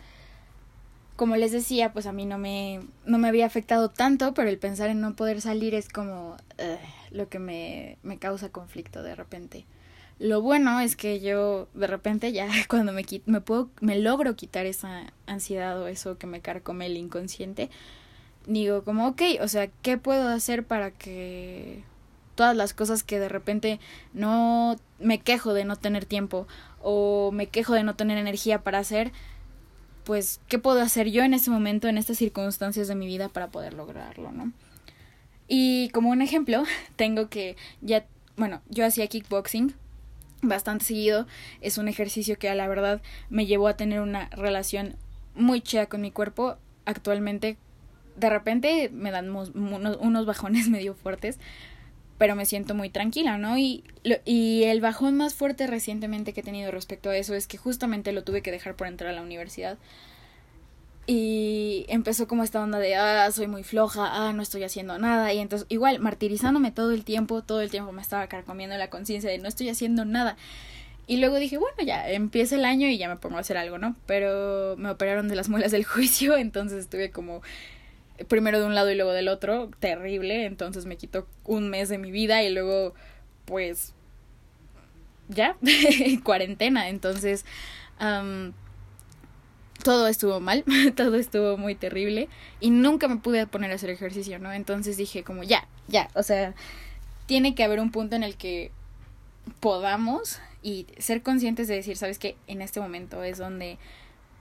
como 1.15 1.36
les 1.36 1.52
decía, 1.52 1.93
pues 1.93 2.06
a 2.06 2.13
mí 2.13 2.26
no 2.26 2.38
me, 2.38 2.80
no 3.06 3.17
me 3.17 3.28
había 3.28 3.48
afectado 3.48 3.89
tanto, 3.89 4.34
pero 4.34 4.50
el 4.50 4.60
pensar 4.60 4.89
en 4.89 5.02
no 5.02 5.15
poder 5.15 5.41
salir 5.41 5.74
es 5.74 5.89
como 5.89 6.38
lo 7.12 7.28
que 7.28 7.39
me, 7.39 7.98
me 8.04 8.20
causa 8.20 8.50
conflicto 8.50 9.02
de 9.04 9.15
repente. 9.15 9.65
Lo 10.19 10.41
bueno 10.41 10.80
es 10.80 10.95
que 10.95 11.19
yo 11.19 11.67
de 11.73 11.88
repente 11.88 12.32
ya 12.32 12.47
cuando 12.67 12.91
me 12.91 13.06
me 13.25 13.41
puedo 13.41 13.69
me 13.82 13.99
logro 13.99 14.36
quitar 14.36 14.65
esa 14.65 15.13
ansiedad 15.27 15.80
o 15.82 15.88
eso 15.88 16.17
que 16.17 16.27
me 16.27 16.41
carcome 16.41 16.88
el 16.88 16.97
inconsciente, 16.97 17.69
digo 18.47 18.84
como, 18.84 19.08
ok, 19.10 19.21
o 19.41 19.47
sea, 19.47 19.67
¿qué 19.82 19.97
puedo 19.97 20.27
hacer 20.30 20.65
para 20.65 20.91
que 20.91 21.84
todas 22.36 22.56
las 22.56 22.73
cosas 22.73 23.03
que 23.03 23.19
de 23.19 23.30
repente 23.30 23.80
no 24.13 24.77
me 24.99 25.19
quejo 25.19 25.53
de 25.53 25.65
no 25.65 25.75
tener 25.75 26.06
tiempo 26.06 26.47
o 26.82 27.32
me 27.32 27.47
quejo 27.47 27.73
de 27.73 27.84
no 27.84 27.95
tener 27.95 28.17
energía 28.17 28.63
para 28.63 28.80
hacer, 28.80 29.12
pues, 30.06 30.39
¿qué 30.47 30.60
puedo 30.60 30.82
hacer 30.82 31.10
yo 31.10 31.23
en 31.23 31.34
ese 31.34 31.49
momento, 31.49 31.88
en 31.88 31.97
estas 31.97 32.17
circunstancias 32.17 32.88
de 32.88 32.95
mi 32.95 33.08
vida 33.08 33.27
para 33.27 33.49
poder 33.49 33.73
lograrlo, 33.73 34.32
¿no? 34.32 34.53
Y 35.47 35.89
como 35.89 36.10
un 36.10 36.21
ejemplo, 36.21 36.63
tengo 36.95 37.27
que 37.30 37.58
ya, 37.82 38.06
bueno, 38.38 38.62
yo 38.69 38.86
hacía 38.86 39.08
kickboxing 39.08 39.73
bastante 40.41 40.86
seguido. 40.86 41.28
Es 41.62 41.78
un 41.78 41.88
ejercicio 41.88 42.38
que 42.38 42.50
a 42.50 42.56
la 42.56 42.67
verdad 42.67 43.02
me 43.30 43.45
llevó 43.45 43.67
a 43.67 43.78
tener 43.78 44.02
una 44.02 44.30
relación 44.30 44.95
muy 45.36 45.62
chida 45.62 45.88
con 45.88 46.02
mi 46.02 46.12
cuerpo. 46.12 46.58
Actualmente, 46.86 47.58
de 48.15 48.30
repente 48.30 48.89
me 48.91 49.12
dan 49.12 49.30
unos, 49.30 50.26
bajones 50.26 50.69
medio 50.69 50.93
fuertes, 50.93 51.39
pero 52.17 52.36
me 52.36 52.45
siento 52.45 52.73
muy 52.73 52.89
tranquila, 52.89 53.38
¿no? 53.38 53.58
Y, 53.58 53.84
y 54.26 54.63
el 54.63 54.82
bajón 54.82 55.17
más 55.17 55.34
fuerte 55.36 55.67
recientemente 55.67 56.34
que 56.34 56.41
he 56.41 56.43
tenido 56.43 56.71
respecto 56.71 57.10
a 57.10 57.17
eso 57.17 57.36
es 57.36 57.47
que 57.47 57.58
justamente 57.58 58.12
lo 58.12 58.23
tuve 58.23 58.41
que 58.41 58.52
dejar 58.52 58.76
por 58.76 58.88
entrar 58.88 59.12
a 59.12 59.15
la 59.15 59.21
universidad. 59.21 59.78
Y 61.10 61.86
empezó 61.88 62.28
como 62.28 62.43
esta 62.43 62.62
onda 62.62 62.80
de, 62.80 62.96
ah, 62.98 63.32
soy 63.32 63.48
muy 63.48 63.63
floja, 63.63 64.10
ah, 64.12 64.34
no 64.34 64.43
estoy 64.43 64.65
haciendo 64.65 65.00
nada. 65.00 65.32
Y 65.32 65.39
entonces, 65.39 65.65
igual, 65.70 66.00
martirizándome 66.00 66.72
todo 66.72 66.91
el 66.91 67.06
tiempo, 67.06 67.41
todo 67.41 67.62
el 67.62 67.72
tiempo 67.72 67.93
me 67.93 68.02
estaba 68.02 68.28
carcomiendo 68.28 68.78
la 68.78 68.89
conciencia 68.89 69.30
de 69.30 69.38
no 69.38 69.48
estoy 69.48 69.70
haciendo 69.70 70.04
nada. 70.04 70.36
Y 71.08 71.17
luego 71.17 71.38
dije, 71.38 71.58
bueno, 71.58 71.78
ya 71.86 72.10
empieza 72.10 72.56
el 72.56 72.65
año 72.65 72.89
y 72.89 72.98
ya 72.98 73.08
me 73.08 73.15
pongo 73.15 73.38
a 73.38 73.39
hacer 73.39 73.56
algo, 73.56 73.78
¿no? 73.78 73.96
Pero 74.06 74.76
me 74.78 74.89
operaron 74.89 75.30
de 75.30 75.38
las 75.38 75.48
muelas 75.48 75.72
del 75.72 75.86
juicio, 75.86 76.36
entonces 76.36 76.80
estuve 76.80 77.10
como 77.10 77.41
primero 78.28 78.60
de 78.60 78.65
un 78.65 78.76
lado 78.76 78.91
y 78.91 78.96
luego 78.96 79.13
del 79.13 79.30
otro, 79.30 79.72
terrible. 79.80 80.46
Entonces 80.46 80.86
me 80.86 80.98
quitó 80.98 81.26
un 81.46 81.70
mes 81.70 81.88
de 81.88 81.98
mi 82.00 82.12
vida 82.12 82.43
y 82.43 82.54
luego, 82.54 82.93
pues, 83.46 83.93
ya, 85.30 85.56
cuarentena. 86.24 86.89
Entonces, 86.89 87.46
todo 89.84 90.08
estuvo 90.08 90.40
mal, 90.40 90.63
todo 90.96 91.16
estuvo 91.16 91.58
muy 91.58 91.76
terrible 91.76 92.30
y 92.60 92.70
nunca 92.70 93.08
me 93.08 93.18
pude 93.18 93.48
poner 93.48 93.72
a 93.72 93.76
hacer 93.76 93.90
ejercicio, 93.90 94.40
¿no? 94.40 94.54
Entonces 94.54 94.98
dije 94.98 95.24
como 95.24 95.44
ya, 95.44 95.68
ya, 95.88 96.10
o 96.13 96.24
sea, 96.24 96.54
tiene 97.26 97.56
que 97.56 97.63
haber 97.63 97.80
un 97.80 97.92
punto 97.92 98.16
en 98.16 98.24
el 98.24 98.36
que 98.36 98.72
podamos 99.60 100.40
y 100.63 100.88
ser 100.98 101.22
conscientes 101.22 101.68
de 101.68 101.76
decir, 101.76 101.98
sabes 101.98 102.20
que 102.20 102.36
en 102.48 102.62
este 102.62 102.80
momento 102.80 103.24
es 103.24 103.38
donde 103.38 103.78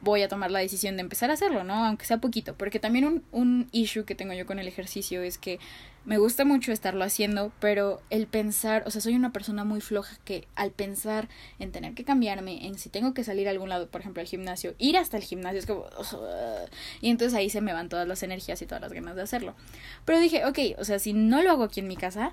voy 0.00 0.22
a 0.22 0.28
tomar 0.28 0.50
la 0.50 0.58
decisión 0.58 0.96
de 0.96 1.02
empezar 1.02 1.30
a 1.30 1.34
hacerlo, 1.34 1.64
¿no? 1.64 1.84
Aunque 1.84 2.06
sea 2.06 2.18
poquito, 2.18 2.54
porque 2.54 2.78
también 2.78 3.04
un, 3.04 3.24
un 3.32 3.68
issue 3.72 4.04
que 4.04 4.14
tengo 4.14 4.34
yo 4.34 4.46
con 4.46 4.58
el 4.58 4.68
ejercicio 4.68 5.22
es 5.22 5.38
que 5.38 5.58
me 6.06 6.18
gusta 6.18 6.44
mucho 6.44 6.72
estarlo 6.72 7.04
haciendo, 7.04 7.52
pero 7.58 8.00
el 8.10 8.28
pensar, 8.28 8.84
o 8.86 8.90
sea, 8.90 9.00
soy 9.00 9.16
una 9.16 9.32
persona 9.32 9.64
muy 9.64 9.80
floja 9.80 10.16
que 10.24 10.46
al 10.54 10.70
pensar 10.70 11.28
en 11.58 11.72
tener 11.72 11.94
que 11.94 12.04
cambiarme, 12.04 12.66
en 12.66 12.78
si 12.78 12.88
tengo 12.88 13.12
que 13.12 13.24
salir 13.24 13.48
a 13.48 13.50
algún 13.50 13.68
lado, 13.68 13.88
por 13.88 14.00
ejemplo, 14.00 14.20
al 14.20 14.28
gimnasio, 14.28 14.74
ir 14.78 14.96
hasta 14.96 15.16
el 15.16 15.24
gimnasio 15.24 15.58
es 15.58 15.66
como... 15.66 15.84
y 17.00 17.10
entonces 17.10 17.36
ahí 17.36 17.50
se 17.50 17.60
me 17.60 17.72
van 17.72 17.88
todas 17.88 18.06
las 18.06 18.22
energías 18.22 18.62
y 18.62 18.66
todas 18.66 18.80
las 18.80 18.92
ganas 18.92 19.16
de 19.16 19.22
hacerlo. 19.22 19.56
Pero 20.04 20.20
dije, 20.20 20.44
ok, 20.46 20.78
o 20.78 20.84
sea, 20.84 21.00
si 21.00 21.12
no 21.12 21.42
lo 21.42 21.50
hago 21.50 21.64
aquí 21.64 21.80
en 21.80 21.88
mi 21.88 21.96
casa, 21.96 22.32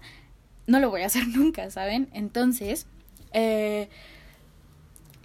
no 0.68 0.80
lo 0.80 0.92
voy 0.92 1.02
a 1.02 1.06
hacer 1.08 1.28
nunca, 1.28 1.72
¿saben? 1.72 2.10
Entonces, 2.14 2.86
eh, 3.34 3.90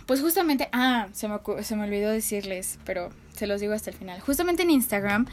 pues 0.07 0.23
justamente, 0.23 0.71
ah, 0.73 1.09
se 1.13 1.29
me, 1.29 1.39
se 1.63 1.77
me 1.77 1.85
olvidó 1.85 2.11
decirles, 2.11 2.79
pero 2.87 3.11
se 3.35 3.47
los 3.47 3.61
digo 3.61 3.75
hasta 3.75 3.91
el 3.91 3.97
final. 3.97 4.21
Justamente 4.21 4.63
en 4.63 4.71
Instagram 4.71 5.27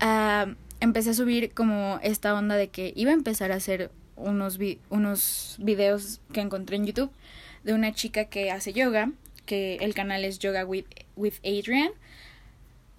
uh, 0.00 0.54
empecé 0.84 1.10
a 1.10 1.14
subir 1.14 1.52
como 1.52 1.98
esta 2.02 2.34
onda 2.34 2.56
de 2.56 2.68
que 2.68 2.92
iba 2.94 3.10
a 3.10 3.14
empezar 3.14 3.50
a 3.52 3.56
hacer 3.56 3.90
unos, 4.16 4.58
unos 4.90 5.56
videos 5.58 6.20
que 6.32 6.40
encontré 6.40 6.76
en 6.76 6.86
YouTube 6.86 7.10
de 7.64 7.72
una 7.72 7.92
chica 7.92 8.26
que 8.26 8.50
hace 8.50 8.72
yoga, 8.72 9.10
que 9.46 9.76
el 9.76 9.94
canal 9.94 10.24
es 10.24 10.38
Yoga 10.38 10.64
with, 10.64 10.84
with 11.16 11.34
Adrian. 11.42 11.90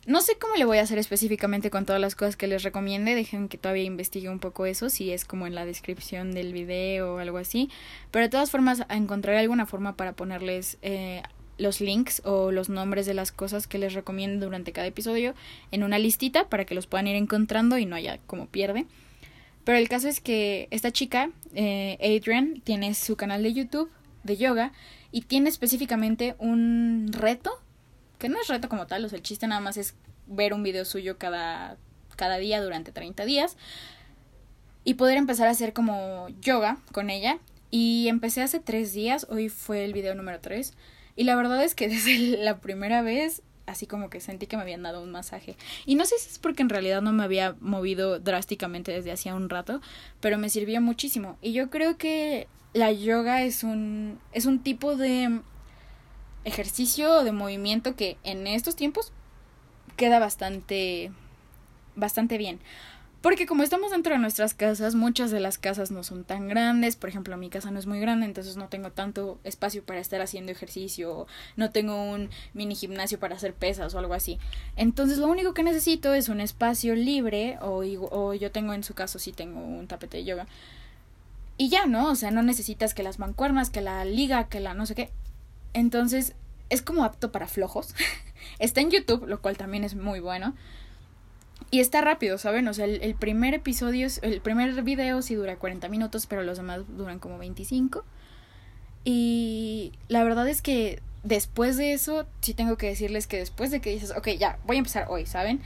no 0.06 0.22
sé 0.22 0.38
cómo 0.38 0.56
le 0.56 0.66
voy 0.66 0.78
a 0.78 0.82
hacer 0.82 0.98
específicamente 0.98 1.70
con 1.70 1.86
todas 1.86 2.02
las 2.02 2.16
cosas 2.16 2.36
que 2.36 2.48
les 2.48 2.64
recomiende. 2.64 3.16
Dejen 3.16 3.48
que 3.48 3.58
todavía 3.58 3.84
investigue 3.84 4.30
un 4.30 4.40
poco 4.40 4.66
eso, 4.66 4.90
si 4.90 5.12
es 5.12 5.26
como 5.26 5.48
en 5.48 5.56
la 5.56 5.66
descripción 5.66 6.32
del 6.34 6.54
video 6.54 7.16
o 7.16 7.18
algo 7.20 7.38
así. 7.38 7.70
Pero 8.12 8.26
de 8.26 8.30
todas 8.30 8.52
formas, 8.52 8.84
encontraré 8.90 9.40
alguna 9.40 9.66
forma 9.66 9.96
para 9.96 10.14
ponerles 10.14 10.78
eh, 10.82 11.24
los 11.58 11.82
links 11.82 12.22
o 12.26 12.52
los 12.52 12.70
nombres 12.70 13.06
de 13.06 13.14
las 13.14 13.32
cosas 13.32 13.68
que 13.68 13.78
les 13.78 13.94
recomiendo 13.94 14.46
durante 14.46 14.72
cada 14.72 14.88
episodio 14.88 15.34
en 15.72 15.84
una 15.84 16.00
listita 16.00 16.50
para 16.50 16.66
que 16.66 16.76
los 16.76 16.88
puedan 16.88 17.08
ir 17.08 17.16
encontrando 17.16 17.78
y 17.78 17.86
no 17.86 17.96
haya 17.96 18.20
como 18.28 18.48
pierde. 18.48 18.86
Pero 19.64 19.78
el 19.78 19.90
caso 19.90 20.08
es 20.08 20.22
que 20.22 20.68
esta 20.72 20.92
chica, 20.92 21.32
eh, 21.54 22.22
tiene 22.64 22.94
su 22.94 23.16
canal 23.16 23.44
de 23.44 23.54
YouTube 23.54 23.90
de 24.24 24.38
yoga 24.38 24.74
y 25.12 25.22
tiene 25.22 25.50
específicamente 25.50 26.36
un 26.40 27.10
reto, 27.12 27.52
que 28.20 28.30
no 28.30 28.40
es 28.40 28.48
reto 28.48 28.70
como 28.70 28.88
tal, 28.88 29.06
o 29.06 29.10
sea, 29.10 29.18
el 29.18 29.24
chiste 29.24 29.48
nada 29.48 29.62
más 29.62 29.78
es 29.78 29.96
ver 30.28 30.54
un 30.54 30.64
video 30.64 30.86
suyo 30.86 31.18
cada, 31.18 31.78
cada 32.16 32.38
día 32.38 32.62
durante 32.62 32.92
30 32.92 33.26
días 33.26 33.58
y 34.84 34.96
poder 34.96 35.18
empezar 35.18 35.48
a 35.48 35.52
hacer 35.52 35.74
como 35.74 36.28
yoga 36.42 36.78
con 36.92 37.10
ella. 37.10 37.40
Y 37.72 38.08
empecé 38.08 38.42
hace 38.42 38.60
tres 38.60 38.94
días, 38.94 39.28
hoy 39.30 39.50
fue 39.50 39.84
el 39.84 39.92
video 39.92 40.16
número 40.16 40.40
3 40.40 40.74
y 41.16 41.24
la 41.24 41.36
verdad 41.36 41.64
es 41.64 41.76
que 41.76 41.88
desde 41.90 42.18
la 42.38 42.60
primera 42.60 43.02
vez 43.02 43.42
así 43.66 43.88
como 43.88 44.10
que 44.10 44.20
sentí 44.20 44.48
que 44.48 44.58
me 44.58 44.62
habían 44.62 44.84
dado 44.84 45.02
un 45.02 45.12
masaje. 45.12 45.58
Y 45.86 45.96
no 45.96 46.06
sé 46.06 46.18
si 46.20 46.30
es 46.30 46.40
porque 46.40 46.62
en 46.62 46.70
realidad 46.70 47.02
no 47.02 47.12
me 47.14 47.24
había 47.24 47.56
movido 47.60 48.20
drásticamente 48.20 48.92
desde 48.92 49.12
hacía 49.12 49.36
un 49.36 49.50
rato, 49.50 49.82
pero 50.20 50.38
me 50.38 50.50
sirvió 50.50 50.82
muchísimo. 50.82 51.38
Y 51.42 51.54
yo 51.54 51.70
creo 51.70 51.98
que 51.98 52.48
la 52.74 52.92
yoga 52.92 53.44
es 53.44 53.64
un 53.64 54.20
es 54.34 54.46
un 54.46 54.60
tipo 54.60 54.96
de 54.96 55.42
ejercicio 56.44 57.24
de 57.24 57.32
movimiento 57.32 57.96
que 57.96 58.18
en 58.24 58.48
estos 58.48 58.76
tiempos 58.76 59.12
queda 59.98 60.20
bastante 60.20 61.12
bastante 61.96 62.38
bien. 62.38 62.60
Porque 63.26 63.48
como 63.48 63.64
estamos 63.64 63.90
dentro 63.90 64.14
de 64.14 64.20
nuestras 64.20 64.54
casas, 64.54 64.94
muchas 64.94 65.32
de 65.32 65.40
las 65.40 65.58
casas 65.58 65.90
no 65.90 66.04
son 66.04 66.26
tan 66.26 66.48
grandes. 66.48 66.96
Por 66.96 67.10
ejemplo, 67.10 67.36
mi 67.38 67.50
casa 67.50 67.72
no 67.72 67.80
es 67.80 67.88
muy 67.88 68.00
grande, 68.00 68.28
entonces 68.28 68.56
no 68.56 68.68
tengo 68.68 68.92
tanto 68.92 69.40
espacio 69.44 69.84
para 69.84 70.00
estar 70.00 70.22
haciendo 70.22 70.52
ejercicio. 70.52 71.26
No 71.56 71.72
tengo 71.72 72.04
un 72.04 72.30
mini 72.54 72.76
gimnasio 72.76 73.20
para 73.20 73.36
hacer 73.36 73.56
pesas 73.56 73.96
o 73.96 73.98
algo 73.98 74.14
así. 74.14 74.38
Entonces 74.76 75.18
lo 75.18 75.26
único 75.26 75.56
que 75.56 75.64
necesito 75.64 76.14
es 76.14 76.30
un 76.30 76.40
espacio 76.40 76.94
libre 76.94 77.58
o, 77.62 78.36
yo 78.36 78.52
tengo 78.52 78.74
en 78.74 78.84
su 78.84 78.94
caso 78.94 79.18
sí 79.18 79.32
tengo 79.32 79.60
un 79.60 79.88
tapete 79.88 80.18
de 80.18 80.26
yoga. 80.26 80.46
Y 81.58 81.70
ya, 81.70 81.88
¿no? 81.88 82.12
O 82.12 82.16
sea, 82.16 82.30
no 82.30 82.44
necesitas 82.44 82.94
que 82.94 83.02
las 83.02 83.18
mancuernas, 83.18 83.72
que 83.72 83.82
la 83.82 84.06
liga, 84.06 84.50
que 84.50 84.60
la 84.60 84.76
no 84.76 84.86
sé 84.86 84.94
qué. 84.94 85.10
Entonces 85.74 86.36
es 86.70 86.84
como 86.84 87.04
apto 87.04 87.32
para 87.32 87.48
flojos. 87.48 87.96
Está 88.60 88.82
en 88.82 88.92
YouTube, 88.92 89.26
lo 89.26 89.42
cual 89.42 89.58
también 89.58 89.84
es 89.84 89.96
muy 89.96 90.20
bueno. 90.20 90.54
Y 91.72 91.80
está 91.80 92.02
rápido, 92.02 92.38
¿saben? 92.38 92.68
O 92.68 92.74
sea, 92.74 92.86
el, 92.86 93.16
primer 93.16 93.54
episodio, 93.54 94.08
el 94.22 94.42
primer 94.42 94.82
video 94.84 95.22
sí 95.22 95.36
dura 95.36 95.58
40 95.58 95.90
minutos, 95.90 96.26
pero 96.28 96.44
los 96.44 96.58
demás 96.58 96.82
duran 96.96 97.20
como 97.20 97.38
25. 97.38 98.04
Y 99.04 99.94
la 100.08 100.24
verdad 100.24 100.48
es 100.48 100.62
que 100.62 101.02
después 101.24 101.78
de 101.78 101.94
eso, 101.94 102.26
sí 102.42 102.54
tengo 102.54 102.78
que 102.78 102.88
decirles 102.88 103.28
que 103.28 103.38
después 103.38 103.72
de 103.72 103.82
que 103.82 103.90
dices, 103.90 104.14
ok, 104.16 104.30
ya, 104.40 104.60
voy 104.66 104.78
a 104.78 104.80
empezar 104.80 105.08
hoy, 105.10 105.26
¿saben? 105.26 105.62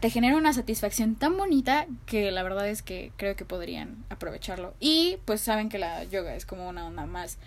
Te 0.00 0.10
genera 0.10 0.36
una 0.36 0.54
satisfacción 0.54 1.14
tan 1.14 1.36
bonita 1.36 1.86
que 2.06 2.30
la 2.30 2.42
verdad 2.42 2.68
es 2.68 2.82
que 2.82 3.12
creo 3.16 3.36
que 3.36 3.44
podrían 3.44 4.04
aprovecharlo. 4.08 4.74
Y 4.80 5.18
pues 5.26 5.42
saben 5.42 5.68
que 5.68 5.78
la 5.78 6.04
yoga 6.04 6.34
es 6.34 6.46
como 6.46 6.68
una 6.68 6.86
onda 6.86 7.06
más 7.06 7.38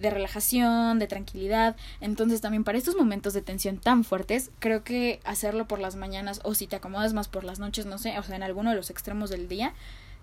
de 0.00 0.10
relajación, 0.10 0.98
de 0.98 1.06
tranquilidad. 1.06 1.76
Entonces 2.00 2.40
también 2.40 2.64
para 2.64 2.78
estos 2.78 2.96
momentos 2.96 3.34
de 3.34 3.42
tensión 3.42 3.78
tan 3.78 4.02
fuertes, 4.02 4.50
creo 4.58 4.82
que 4.82 5.20
hacerlo 5.24 5.68
por 5.68 5.78
las 5.78 5.96
mañanas 5.96 6.40
o 6.42 6.54
si 6.54 6.66
te 6.66 6.76
acomodas 6.76 7.12
más 7.12 7.28
por 7.28 7.44
las 7.44 7.58
noches, 7.58 7.86
no 7.86 7.98
sé, 7.98 8.18
o 8.18 8.22
sea, 8.22 8.36
en 8.36 8.42
alguno 8.42 8.70
de 8.70 8.76
los 8.76 8.90
extremos 8.90 9.30
del 9.30 9.48
día, 9.48 9.74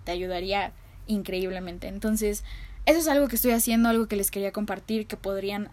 te 0.04 0.12
ayudaría 0.12 0.72
increíblemente. 1.06 1.88
Entonces, 1.88 2.44
eso 2.86 2.98
es 2.98 3.08
algo 3.08 3.28
que 3.28 3.36
estoy 3.36 3.52
haciendo, 3.52 3.88
algo 3.88 4.08
que 4.08 4.16
les 4.16 4.30
quería 4.30 4.52
compartir, 4.52 5.06
que 5.06 5.16
podrían 5.16 5.70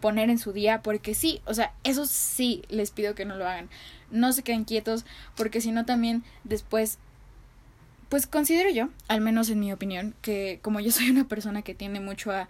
poner 0.00 0.28
en 0.28 0.38
su 0.38 0.52
día, 0.52 0.82
porque 0.82 1.14
sí, 1.14 1.40
o 1.46 1.54
sea, 1.54 1.72
eso 1.84 2.04
sí 2.06 2.62
les 2.68 2.90
pido 2.90 3.14
que 3.14 3.24
no 3.24 3.36
lo 3.36 3.48
hagan. 3.48 3.70
No 4.10 4.32
se 4.32 4.42
queden 4.42 4.64
quietos, 4.64 5.04
porque 5.36 5.60
si 5.60 5.72
no 5.72 5.84
también 5.84 6.22
después 6.44 6.98
pues 8.08 8.26
considero 8.28 8.70
yo, 8.70 8.88
al 9.08 9.20
menos 9.20 9.50
en 9.50 9.58
mi 9.58 9.72
opinión, 9.72 10.14
que 10.22 10.60
como 10.62 10.78
yo 10.80 10.92
soy 10.92 11.10
una 11.10 11.26
persona 11.26 11.62
que 11.62 11.74
tiende 11.74 12.00
mucho 12.00 12.30
a 12.30 12.48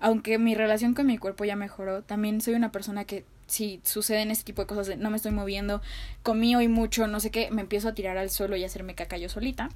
aunque 0.00 0.38
mi 0.38 0.54
relación 0.54 0.94
con 0.94 1.06
mi 1.06 1.18
cuerpo 1.18 1.44
ya 1.44 1.56
mejoró, 1.56 2.02
también 2.02 2.40
soy 2.40 2.54
una 2.54 2.72
persona 2.72 3.04
que 3.04 3.24
si 3.46 3.80
suceden 3.84 4.30
este 4.30 4.44
tipo 4.44 4.62
de 4.62 4.66
cosas 4.66 4.96
no 4.98 5.10
me 5.10 5.16
estoy 5.16 5.32
moviendo, 5.32 5.82
comí 6.22 6.56
hoy 6.56 6.68
mucho, 6.68 7.06
no 7.06 7.20
sé 7.20 7.30
qué, 7.30 7.50
me 7.50 7.62
empiezo 7.62 7.88
a 7.88 7.94
tirar 7.94 8.16
al 8.16 8.30
suelo 8.30 8.56
y 8.56 8.64
hacerme 8.64 8.94
caca 8.94 9.16
yo 9.16 9.28
solita. 9.28 9.68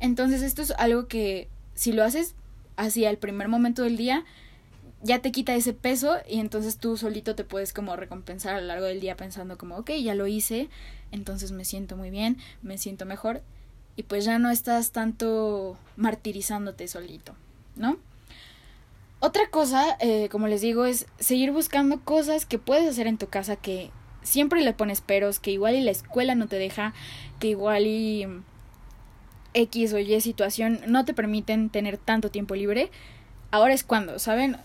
Entonces 0.00 0.42
esto 0.42 0.62
es 0.62 0.70
algo 0.72 1.08
que 1.08 1.48
si 1.74 1.92
lo 1.92 2.04
haces 2.04 2.34
hacia 2.76 3.10
el 3.10 3.18
primer 3.18 3.48
momento 3.48 3.82
del 3.82 3.96
día, 3.96 4.24
ya 5.02 5.20
te 5.20 5.32
quita 5.32 5.54
ese 5.54 5.72
peso 5.72 6.16
y 6.28 6.40
entonces 6.40 6.78
tú 6.78 6.96
solito 6.96 7.34
te 7.34 7.44
puedes 7.44 7.72
como 7.72 7.96
recompensar 7.96 8.54
a 8.54 8.60
lo 8.60 8.66
largo 8.66 8.86
del 8.86 9.00
día 9.00 9.16
pensando 9.16 9.58
como, 9.58 9.76
ok, 9.76 9.90
ya 10.02 10.14
lo 10.14 10.26
hice, 10.26 10.68
entonces 11.12 11.52
me 11.52 11.64
siento 11.64 11.96
muy 11.96 12.10
bien, 12.10 12.38
me 12.62 12.78
siento 12.78 13.06
mejor 13.06 13.42
y 13.96 14.04
pues 14.04 14.24
ya 14.24 14.38
no 14.38 14.50
estás 14.50 14.92
tanto 14.92 15.76
martirizándote 15.96 16.86
solito, 16.88 17.34
¿no? 17.76 17.98
Otra 19.20 19.50
cosa, 19.50 19.96
eh, 20.00 20.28
como 20.30 20.46
les 20.46 20.60
digo, 20.60 20.84
es 20.84 21.06
seguir 21.18 21.50
buscando 21.50 22.00
cosas 22.00 22.46
que 22.46 22.58
puedes 22.58 22.88
hacer 22.88 23.08
en 23.08 23.18
tu 23.18 23.26
casa 23.26 23.56
que 23.56 23.90
siempre 24.22 24.62
le 24.62 24.72
pones 24.72 25.00
peros, 25.00 25.40
que 25.40 25.50
igual 25.50 25.74
y 25.74 25.80
la 25.80 25.90
escuela 25.90 26.36
no 26.36 26.46
te 26.46 26.56
deja, 26.56 26.94
que 27.40 27.48
igual 27.48 27.86
y 27.86 28.26
X 29.54 29.92
o 29.92 29.98
Y 29.98 30.20
situación 30.20 30.80
no 30.86 31.04
te 31.04 31.14
permiten 31.14 31.70
tener 31.70 31.98
tanto 31.98 32.30
tiempo 32.30 32.54
libre. 32.54 32.90
Ahora 33.50 33.74
es 33.74 33.82
cuando, 33.82 34.18
¿saben? 34.20 34.56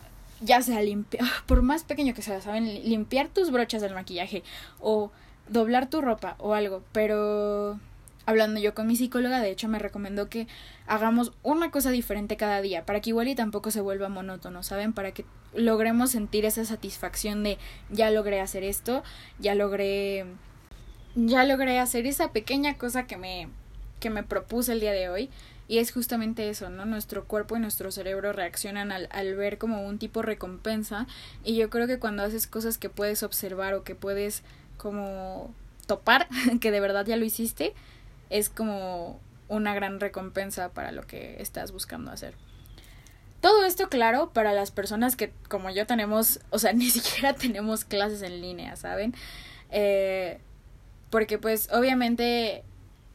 Ya 0.41 0.61
sea 0.61 0.81
limpiar, 0.81 1.25
por 1.47 1.61
más 1.61 1.83
pequeño 1.83 2.13
que 2.13 2.21
sea, 2.21 2.41
¿saben? 2.41 2.65
Limpiar 2.87 3.29
tus 3.29 3.49
brochas 3.51 3.81
del 3.81 3.95
maquillaje 3.95 4.43
o 4.79 5.11
doblar 5.49 5.89
tu 5.89 6.01
ropa 6.01 6.35
o 6.37 6.53
algo, 6.53 6.83
pero 6.91 7.79
hablando 8.25 8.59
yo 8.59 8.73
con 8.73 8.87
mi 8.87 8.95
psicóloga, 8.95 9.41
de 9.41 9.51
hecho 9.51 9.67
me 9.67 9.79
recomendó 9.79 10.29
que 10.29 10.47
hagamos 10.87 11.33
una 11.43 11.71
cosa 11.71 11.91
diferente 11.91 12.37
cada 12.37 12.61
día, 12.61 12.85
para 12.85 13.01
que 13.01 13.09
igual 13.09 13.27
y 13.27 13.35
tampoco 13.35 13.71
se 13.71 13.81
vuelva 13.81 14.09
monótono, 14.09 14.63
¿saben? 14.63 14.93
Para 14.93 15.11
que 15.11 15.25
logremos 15.53 16.11
sentir 16.11 16.45
esa 16.45 16.65
satisfacción 16.65 17.43
de 17.43 17.57
ya 17.89 18.11
logré 18.11 18.41
hacer 18.41 18.63
esto, 18.63 19.03
ya 19.39 19.55
logré 19.55 20.25
ya 21.15 21.45
logré 21.45 21.79
hacer 21.79 22.07
esa 22.07 22.31
pequeña 22.31 22.77
cosa 22.77 23.05
que 23.05 23.17
me 23.17 23.47
que 23.99 24.09
me 24.09 24.23
propuse 24.23 24.73
el 24.73 24.79
día 24.79 24.91
de 24.91 25.09
hoy 25.09 25.29
y 25.67 25.77
es 25.77 25.91
justamente 25.91 26.49
eso, 26.49 26.69
¿no? 26.69 26.85
Nuestro 26.85 27.25
cuerpo 27.25 27.55
y 27.55 27.59
nuestro 27.59 27.91
cerebro 27.91 28.33
reaccionan 28.33 28.91
al, 28.91 29.07
al 29.11 29.35
ver 29.35 29.57
como 29.57 29.85
un 29.85 29.97
tipo 29.97 30.21
recompensa 30.21 31.07
y 31.43 31.55
yo 31.55 31.69
creo 31.69 31.87
que 31.87 31.99
cuando 31.99 32.23
haces 32.23 32.47
cosas 32.47 32.77
que 32.77 32.89
puedes 32.89 33.23
observar 33.23 33.73
o 33.73 33.83
que 33.83 33.95
puedes 33.95 34.43
como 34.77 35.53
topar 35.87 36.27
que 36.61 36.71
de 36.71 36.79
verdad 36.79 37.05
ya 37.05 37.15
lo 37.15 37.25
hiciste, 37.25 37.73
es 38.29 38.49
como 38.49 39.19
una 39.47 39.73
gran 39.73 39.99
recompensa 39.99 40.69
para 40.69 40.91
lo 40.91 41.05
que 41.05 41.41
estás 41.41 41.71
buscando 41.71 42.11
hacer. 42.11 42.35
Todo 43.41 43.65
esto, 43.65 43.89
claro, 43.89 44.31
para 44.31 44.53
las 44.53 44.71
personas 44.71 45.15
que, 45.15 45.31
como 45.49 45.69
yo, 45.69 45.85
tenemos, 45.85 46.39
o 46.49 46.59
sea, 46.59 46.73
ni 46.73 46.89
siquiera 46.89 47.33
tenemos 47.33 47.85
clases 47.85 48.21
en 48.21 48.41
línea, 48.41 48.75
¿saben? 48.75 49.13
Eh, 49.69 50.39
porque 51.09 51.37
pues 51.37 51.69
obviamente 51.71 52.63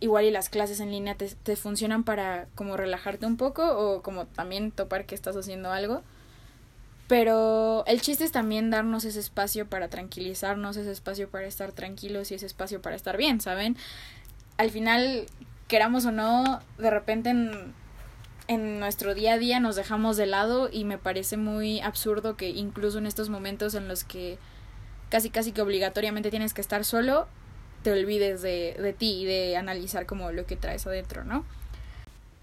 igual 0.01 0.25
y 0.25 0.31
las 0.31 0.49
clases 0.49 0.81
en 0.81 0.91
línea 0.91 1.17
te, 1.17 1.29
te 1.29 1.57
funcionan 1.57 2.05
para 2.05 2.47
como 2.55 2.77
relajarte 2.77 3.27
un 3.27 3.37
poco 3.37 3.65
o 3.77 4.03
como 4.03 4.27
también 4.27 4.71
topar 4.71 5.07
que 5.07 5.15
estás 5.15 5.37
haciendo 5.37 5.73
algo. 5.73 6.03
Pero 7.09 7.85
el 7.87 8.03
chiste 8.03 8.25
es 8.25 8.33
también 8.33 8.71
darnos 8.71 9.07
ese 9.07 9.19
espacio 9.19 9.67
para 9.67 9.89
tranquilizarnos, 9.89 10.77
ese 10.77 10.93
espacio 10.93 11.31
para 11.31 11.47
estar 11.47 11.73
tranquilos 11.73 12.31
y 12.31 12.35
ese 12.35 12.45
espacio 12.45 12.83
para 12.83 12.97
estar 12.97 13.17
bien, 13.17 13.41
¿saben? 13.41 13.79
Al 14.59 14.71
final, 14.71 15.27
queramos 15.69 16.05
o 16.05 16.13
no, 16.13 16.61
de 16.77 16.91
repente 16.91 17.31
en, 17.31 18.81
nuestro 18.81 19.15
día 19.15 19.35
a 19.35 19.39
día 19.39 19.61
nos 19.61 19.77
dejamos 19.77 20.17
de 20.17 20.27
lado 20.27 20.69
y 20.73 20.85
me 20.85 20.99
parece 20.99 21.37
muy 21.37 21.81
absurdo 21.81 22.37
que 22.37 22.49
incluso 22.49 22.99
en 22.99 23.07
estos 23.07 23.29
momentos 23.29 23.75
en 23.75 23.89
los 23.89 24.05
que 24.05 24.39
casi 25.11 25.31
casi 25.31 25.53
que 25.53 25.61
obligatoriamente 25.61 26.31
tienes 26.31 26.55
que 26.55 26.61
estar 26.61 26.85
solo, 26.85 27.29
te 27.83 27.93
olvides 27.93 28.43
de, 28.43 28.75
de 28.81 28.93
ti 28.93 29.23
y 29.23 29.25
de 29.27 29.57
analizar 29.57 30.07
como 30.07 30.33
lo 30.33 30.47
que 30.47 30.57
traes 30.57 30.87
adentro, 30.87 31.25
¿no? 31.25 31.45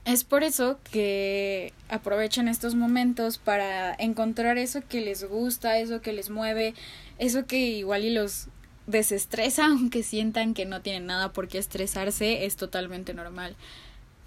Es 0.05 0.23
por 0.23 0.43
eso 0.43 0.79
que 0.91 1.73
aprovechen 1.89 2.47
estos 2.47 2.75
momentos 2.75 3.39
para 3.39 3.95
encontrar 3.97 4.59
eso 4.59 4.81
que 4.87 5.01
les 5.01 5.23
gusta, 5.27 5.79
eso 5.79 6.01
que 6.01 6.13
les 6.13 6.29
mueve, 6.29 6.75
eso 7.17 7.47
que 7.47 7.57
igual 7.57 8.03
y 8.03 8.11
los 8.11 8.47
desestresa, 8.87 9.65
aunque 9.67 10.03
sientan 10.03 10.53
que 10.53 10.65
no 10.65 10.81
tienen 10.81 11.05
nada 11.05 11.33
por 11.33 11.47
qué 11.47 11.57
estresarse, 11.57 12.45
es 12.45 12.55
totalmente 12.55 13.13
normal. 13.13 13.55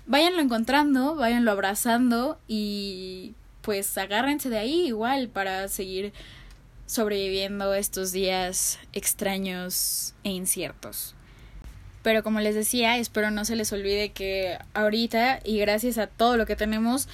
Váyanlo 0.07 0.41
encontrando, 0.41 1.17
váyanlo 1.17 1.51
abrazando 1.51 2.39
y 2.49 3.35
pues 3.63 3.99
agárrense 3.99 4.49
de 4.49 4.59
ahí 4.59 4.87
igual 4.87 5.29
para 5.29 5.69
seguir 5.69 6.15
sobreviviendo 6.87 7.75
estos 7.75 8.13
días 8.13 8.79
extraños 8.95 10.15
e 10.25 10.31
inciertos. 10.31 11.15
Pero 12.03 12.23
como 12.23 12.41
les 12.41 12.55
decía, 12.55 12.97
espero 12.97 13.31
no 13.31 13.45
se 13.45 13.57
les 13.57 13.71
olvide 13.73 14.13
que 14.13 14.59
ahorita 14.73 15.41
y 15.45 15.59
gracias 15.59 15.99
a 15.99 16.07
todo 16.07 16.39
lo 16.39 16.47
que 16.47 16.57
tenemos 16.57 17.09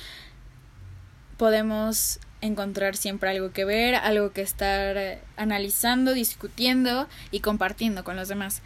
podemos 1.37 2.21
encontrar 2.45 2.97
siempre 2.97 3.31
algo 3.31 3.53
que 3.53 3.65
ver, 3.65 3.95
algo 3.95 4.33
que 4.33 4.43
estar 4.43 5.19
analizando, 5.37 6.13
discutiendo 6.13 7.09
y 7.31 7.41
compartiendo 7.41 8.05
con 8.05 8.17
los 8.17 8.29
demás. 8.29 8.63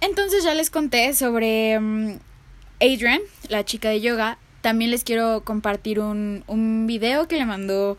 Entonces 0.00 0.44
ya 0.44 0.54
les 0.54 0.70
conté 0.70 1.14
sobre 1.14 1.78
mm, 1.78 2.18
Adrian, 2.80 3.20
la 3.48 3.64
chica 3.64 3.88
de 3.88 4.00
yoga. 4.00 4.38
También 4.60 4.90
les 4.90 5.04
quiero 5.04 5.42
compartir 5.44 6.00
un, 6.00 6.44
un 6.48 6.86
video 6.86 7.28
que 7.28 7.36
le 7.36 7.46
mandó 7.46 7.96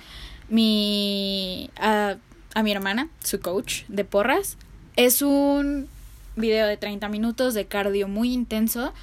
mi 0.50 1.70
a, 1.78 2.18
a 2.54 2.64
mi 2.64 2.72
hermana, 2.72 3.10
su 3.24 3.40
coach 3.40 3.84
de 3.88 4.04
porras. 4.04 4.58
Es 4.96 5.22
un 5.22 5.88
video 6.36 6.68
de 6.68 6.78
30 6.78 7.08
minutos 7.10 7.54
de 7.54 7.66
cardio 7.66 8.08
muy 8.08 8.34
intenso 8.34 8.94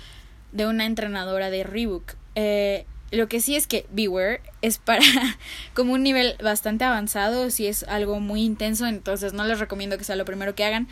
de 0.52 0.66
una 0.66 0.86
entrenadora 0.86 1.50
de 1.50 1.64
Reebok. 1.64 2.14
Eh, 2.34 2.86
lo 3.14 3.28
que 3.28 3.40
sí 3.40 3.56
es 3.56 3.66
que 3.66 3.86
Beware 3.90 4.40
es 4.62 4.78
para 4.78 5.02
como 5.74 5.94
un 5.94 6.02
nivel 6.02 6.36
bastante 6.42 6.84
avanzado, 6.84 7.50
si 7.50 7.66
es 7.66 7.84
algo 7.84 8.20
muy 8.20 8.42
intenso, 8.42 8.86
entonces 8.86 9.32
no 9.32 9.44
les 9.44 9.58
recomiendo 9.58 9.98
que 9.98 10.04
sea 10.04 10.16
lo 10.16 10.24
primero 10.24 10.54
que 10.54 10.64
hagan. 10.64 10.88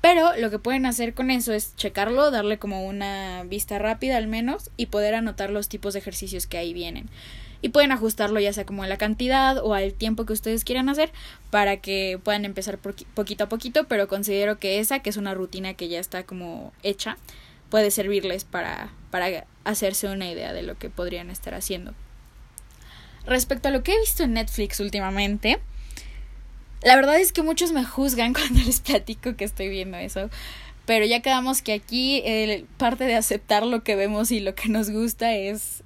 Pero 0.00 0.36
lo 0.36 0.50
que 0.50 0.60
pueden 0.60 0.86
hacer 0.86 1.12
con 1.12 1.30
eso 1.30 1.52
es 1.52 1.74
checarlo, 1.76 2.30
darle 2.30 2.58
como 2.58 2.86
una 2.86 3.42
vista 3.44 3.78
rápida 3.80 4.16
al 4.16 4.28
menos 4.28 4.70
y 4.76 4.86
poder 4.86 5.14
anotar 5.14 5.50
los 5.50 5.68
tipos 5.68 5.92
de 5.92 5.98
ejercicios 5.98 6.46
que 6.46 6.56
ahí 6.56 6.72
vienen 6.72 7.10
y 7.62 7.70
pueden 7.70 7.92
ajustarlo 7.92 8.40
ya 8.40 8.52
sea 8.52 8.64
como 8.64 8.82
a 8.82 8.86
la 8.86 8.98
cantidad 8.98 9.58
o 9.58 9.74
al 9.74 9.92
tiempo 9.92 10.26
que 10.26 10.32
ustedes 10.32 10.64
quieran 10.64 10.88
hacer 10.88 11.10
para 11.50 11.78
que 11.78 12.20
puedan 12.22 12.44
empezar 12.44 12.78
poquito 12.78 13.44
a 13.44 13.48
poquito, 13.48 13.84
pero 13.84 14.08
considero 14.08 14.58
que 14.58 14.78
esa, 14.78 15.00
que 15.00 15.10
es 15.10 15.16
una 15.16 15.34
rutina 15.34 15.74
que 15.74 15.88
ya 15.88 15.98
está 15.98 16.24
como 16.24 16.72
hecha, 16.82 17.18
puede 17.70 17.90
servirles 17.90 18.44
para, 18.44 18.90
para 19.10 19.46
hacerse 19.64 20.08
una 20.08 20.30
idea 20.30 20.52
de 20.52 20.62
lo 20.62 20.78
que 20.78 20.90
podrían 20.90 21.30
estar 21.30 21.54
haciendo. 21.54 21.94
Respecto 23.26 23.68
a 23.68 23.70
lo 23.70 23.82
que 23.82 23.92
he 23.92 24.00
visto 24.00 24.22
en 24.22 24.34
Netflix 24.34 24.80
últimamente, 24.80 25.58
la 26.82 26.96
verdad 26.96 27.18
es 27.20 27.32
que 27.32 27.42
muchos 27.42 27.72
me 27.72 27.84
juzgan 27.84 28.32
cuando 28.34 28.60
les 28.60 28.80
platico 28.80 29.36
que 29.36 29.44
estoy 29.44 29.68
viendo 29.68 29.98
eso, 29.98 30.30
pero 30.86 31.04
ya 31.04 31.20
quedamos 31.20 31.60
que 31.60 31.74
aquí 31.74 32.22
el, 32.24 32.64
parte 32.78 33.04
de 33.04 33.14
aceptar 33.14 33.66
lo 33.66 33.84
que 33.84 33.96
vemos 33.96 34.30
y 34.30 34.40
lo 34.40 34.54
que 34.54 34.68
nos 34.68 34.90
gusta 34.90 35.34
es 35.34 35.82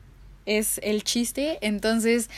es 0.47 0.81
el 0.83 1.05
chiste. 1.05 1.59
Entonces, 1.61 2.31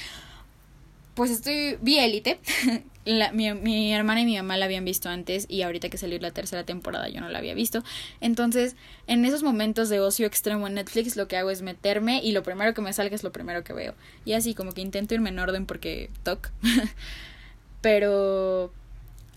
pues 1.14 1.30
estoy, 1.30 1.78
vi 1.80 1.98
Élite. 1.98 2.38
mi, 3.32 3.52
mi, 3.52 3.92
hermana 3.92 4.22
y 4.22 4.24
mi 4.24 4.36
mamá 4.36 4.56
la 4.56 4.64
habían 4.64 4.84
visto 4.84 5.08
antes 5.08 5.46
y 5.48 5.62
ahorita 5.62 5.88
que 5.88 5.98
salió 5.98 6.18
la 6.18 6.30
tercera 6.30 6.64
temporada 6.64 7.08
yo 7.08 7.20
no 7.20 7.28
la 7.28 7.38
había 7.38 7.54
visto. 7.54 7.84
Entonces, 8.20 8.76
en 9.06 9.24
esos 9.24 9.42
momentos 9.42 9.88
de 9.88 10.00
ocio 10.00 10.26
extremo 10.26 10.66
en 10.66 10.74
Netflix 10.74 11.16
lo 11.16 11.28
que 11.28 11.36
hago 11.36 11.50
es 11.50 11.62
meterme 11.62 12.20
y 12.22 12.32
lo 12.32 12.42
primero 12.42 12.74
que 12.74 12.82
me 12.82 12.92
salga 12.92 13.14
es 13.14 13.22
lo 13.22 13.32
primero 13.32 13.62
que 13.64 13.72
veo. 13.72 13.94
Y 14.24 14.32
así 14.32 14.54
como 14.54 14.72
que 14.72 14.80
intento 14.80 15.14
irme 15.14 15.30
en 15.30 15.38
orden 15.38 15.66
porque 15.66 16.10
toc. 16.22 16.50
Pero 17.80 18.72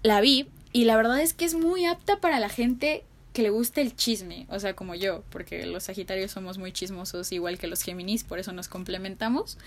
la 0.03 0.21
vi 0.21 0.47
y 0.71 0.85
la 0.85 0.95
verdad 0.95 1.19
es 1.21 1.33
que 1.33 1.45
es 1.45 1.53
muy 1.53 1.85
apta 1.85 2.19
para 2.19 2.39
la 2.39 2.49
gente 2.49 3.03
que 3.33 3.43
le 3.43 3.49
guste 3.51 3.81
el 3.81 3.95
chisme, 3.95 4.47
o 4.49 4.59
sea, 4.59 4.75
como 4.75 4.95
yo, 4.95 5.23
porque 5.29 5.67
los 5.67 5.83
Sagitarios 5.83 6.31
somos 6.31 6.57
muy 6.57 6.71
chismosos, 6.71 7.31
igual 7.31 7.59
que 7.59 7.67
los 7.67 7.83
Géminis, 7.83 8.23
por 8.23 8.39
eso 8.39 8.51
nos 8.51 8.67
complementamos. 8.67 9.59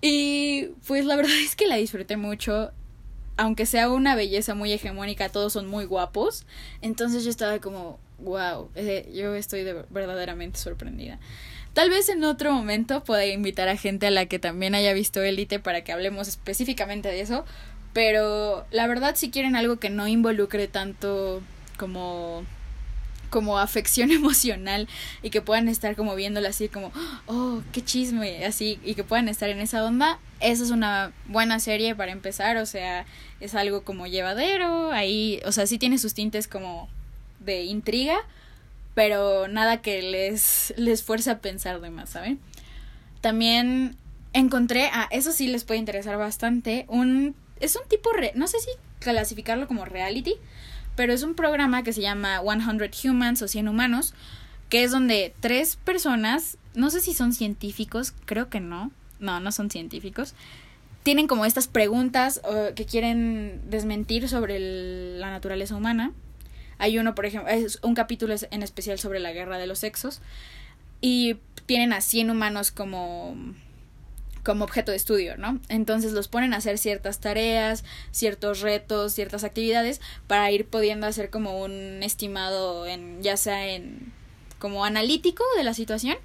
Y 0.00 0.68
pues 0.86 1.04
la 1.04 1.16
verdad 1.16 1.32
es 1.44 1.56
que 1.56 1.66
la 1.66 1.76
disfruté 1.76 2.16
mucho, 2.16 2.72
aunque 3.36 3.66
sea 3.66 3.90
una 3.90 4.14
belleza 4.14 4.54
muy 4.54 4.72
hegemónica, 4.72 5.28
todos 5.28 5.52
son 5.52 5.66
muy 5.66 5.84
guapos, 5.84 6.46
entonces 6.82 7.24
yo 7.24 7.30
estaba 7.30 7.58
como, 7.58 7.98
wow, 8.18 8.70
eh, 8.74 9.10
yo 9.14 9.34
estoy 9.34 9.64
verdaderamente 9.90 10.58
sorprendida. 10.58 11.18
Tal 11.72 11.88
vez 11.88 12.08
en 12.08 12.24
otro 12.24 12.52
momento 12.52 13.04
pueda 13.04 13.24
invitar 13.26 13.68
a 13.68 13.76
gente 13.76 14.08
a 14.08 14.10
la 14.10 14.26
que 14.26 14.40
también 14.40 14.74
haya 14.74 14.92
visto 14.92 15.22
Elite 15.22 15.60
para 15.60 15.84
que 15.84 15.92
hablemos 15.92 16.26
específicamente 16.26 17.08
de 17.08 17.20
eso, 17.20 17.44
pero 17.92 18.66
la 18.70 18.86
verdad 18.88 19.14
si 19.14 19.30
quieren 19.30 19.54
algo 19.54 19.78
que 19.78 19.88
no 19.90 20.08
involucre 20.08 20.66
tanto 20.66 21.42
como 21.76 22.44
como 23.30 23.58
afección 23.58 24.10
emocional 24.10 24.88
y 25.22 25.30
que 25.30 25.40
puedan 25.40 25.68
estar 25.68 25.96
como 25.96 26.14
viéndola 26.14 26.50
así 26.50 26.68
como, 26.68 26.92
oh, 27.26 27.62
qué 27.72 27.82
chisme, 27.82 28.44
así, 28.44 28.78
y 28.84 28.94
que 28.94 29.04
puedan 29.04 29.28
estar 29.28 29.48
en 29.48 29.60
esa 29.60 29.84
onda, 29.84 30.18
esa 30.40 30.64
es 30.64 30.70
una 30.70 31.12
buena 31.26 31.60
serie 31.60 31.94
para 31.94 32.12
empezar, 32.12 32.56
o 32.58 32.66
sea, 32.66 33.06
es 33.40 33.54
algo 33.54 33.82
como 33.82 34.06
llevadero, 34.06 34.92
ahí, 34.92 35.40
o 35.46 35.52
sea, 35.52 35.66
sí 35.66 35.78
tiene 35.78 35.98
sus 35.98 36.14
tintes 36.14 36.48
como 36.48 36.88
de 37.38 37.62
intriga, 37.62 38.18
pero 38.94 39.48
nada 39.48 39.80
que 39.80 40.02
les, 40.02 40.74
les 40.76 41.02
fuerce 41.02 41.30
a 41.30 41.38
pensar 41.38 41.80
de 41.80 41.90
más, 41.90 42.10
¿saben? 42.10 42.38
También 43.20 43.96
encontré, 44.32 44.90
ah, 44.92 45.08
eso 45.10 45.32
sí 45.32 45.46
les 45.46 45.64
puede 45.64 45.80
interesar 45.80 46.16
bastante, 46.16 46.84
un, 46.88 47.34
es 47.60 47.76
un 47.76 47.88
tipo, 47.88 48.12
re, 48.12 48.32
no 48.34 48.46
sé 48.46 48.58
si 48.60 48.70
clasificarlo 48.98 49.66
como 49.66 49.84
reality, 49.84 50.34
pero 51.00 51.14
es 51.14 51.22
un 51.22 51.34
programa 51.34 51.82
que 51.82 51.94
se 51.94 52.02
llama 52.02 52.42
100 52.42 53.10
Humans 53.10 53.40
o 53.40 53.48
100 53.48 53.68
Humanos, 53.68 54.12
que 54.68 54.84
es 54.84 54.90
donde 54.90 55.32
tres 55.40 55.76
personas, 55.76 56.58
no 56.74 56.90
sé 56.90 57.00
si 57.00 57.14
son 57.14 57.32
científicos, 57.32 58.12
creo 58.26 58.50
que 58.50 58.60
no, 58.60 58.90
no, 59.18 59.40
no 59.40 59.50
son 59.50 59.70
científicos, 59.70 60.34
tienen 61.02 61.26
como 61.26 61.46
estas 61.46 61.68
preguntas 61.68 62.42
que 62.74 62.84
quieren 62.84 63.62
desmentir 63.70 64.28
sobre 64.28 64.58
la 65.18 65.30
naturaleza 65.30 65.74
humana. 65.74 66.12
Hay 66.76 66.98
uno, 66.98 67.14
por 67.14 67.24
ejemplo, 67.24 67.50
un 67.80 67.94
capítulo 67.94 68.34
en 68.50 68.62
especial 68.62 68.98
sobre 68.98 69.20
la 69.20 69.32
guerra 69.32 69.56
de 69.56 69.66
los 69.66 69.78
sexos 69.78 70.20
y 71.00 71.38
tienen 71.64 71.94
a 71.94 72.02
100 72.02 72.28
humanos 72.30 72.72
como 72.72 73.34
como 74.44 74.64
objeto 74.64 74.90
de 74.90 74.96
estudio, 74.96 75.36
¿no? 75.36 75.60
Entonces 75.68 76.12
los 76.12 76.28
ponen 76.28 76.54
a 76.54 76.58
hacer 76.58 76.78
ciertas 76.78 77.20
tareas, 77.20 77.84
ciertos 78.10 78.60
retos, 78.60 79.12
ciertas 79.12 79.44
actividades 79.44 80.00
para 80.26 80.50
ir 80.50 80.66
pudiendo 80.66 81.06
hacer 81.06 81.30
como 81.30 81.62
un 81.62 82.02
estimado 82.02 82.86
en 82.86 83.22
ya 83.22 83.36
sea 83.36 83.68
en 83.68 84.12
como 84.58 84.84
analítico 84.84 85.44
de 85.56 85.64
la 85.64 85.74
situación. 85.74 86.16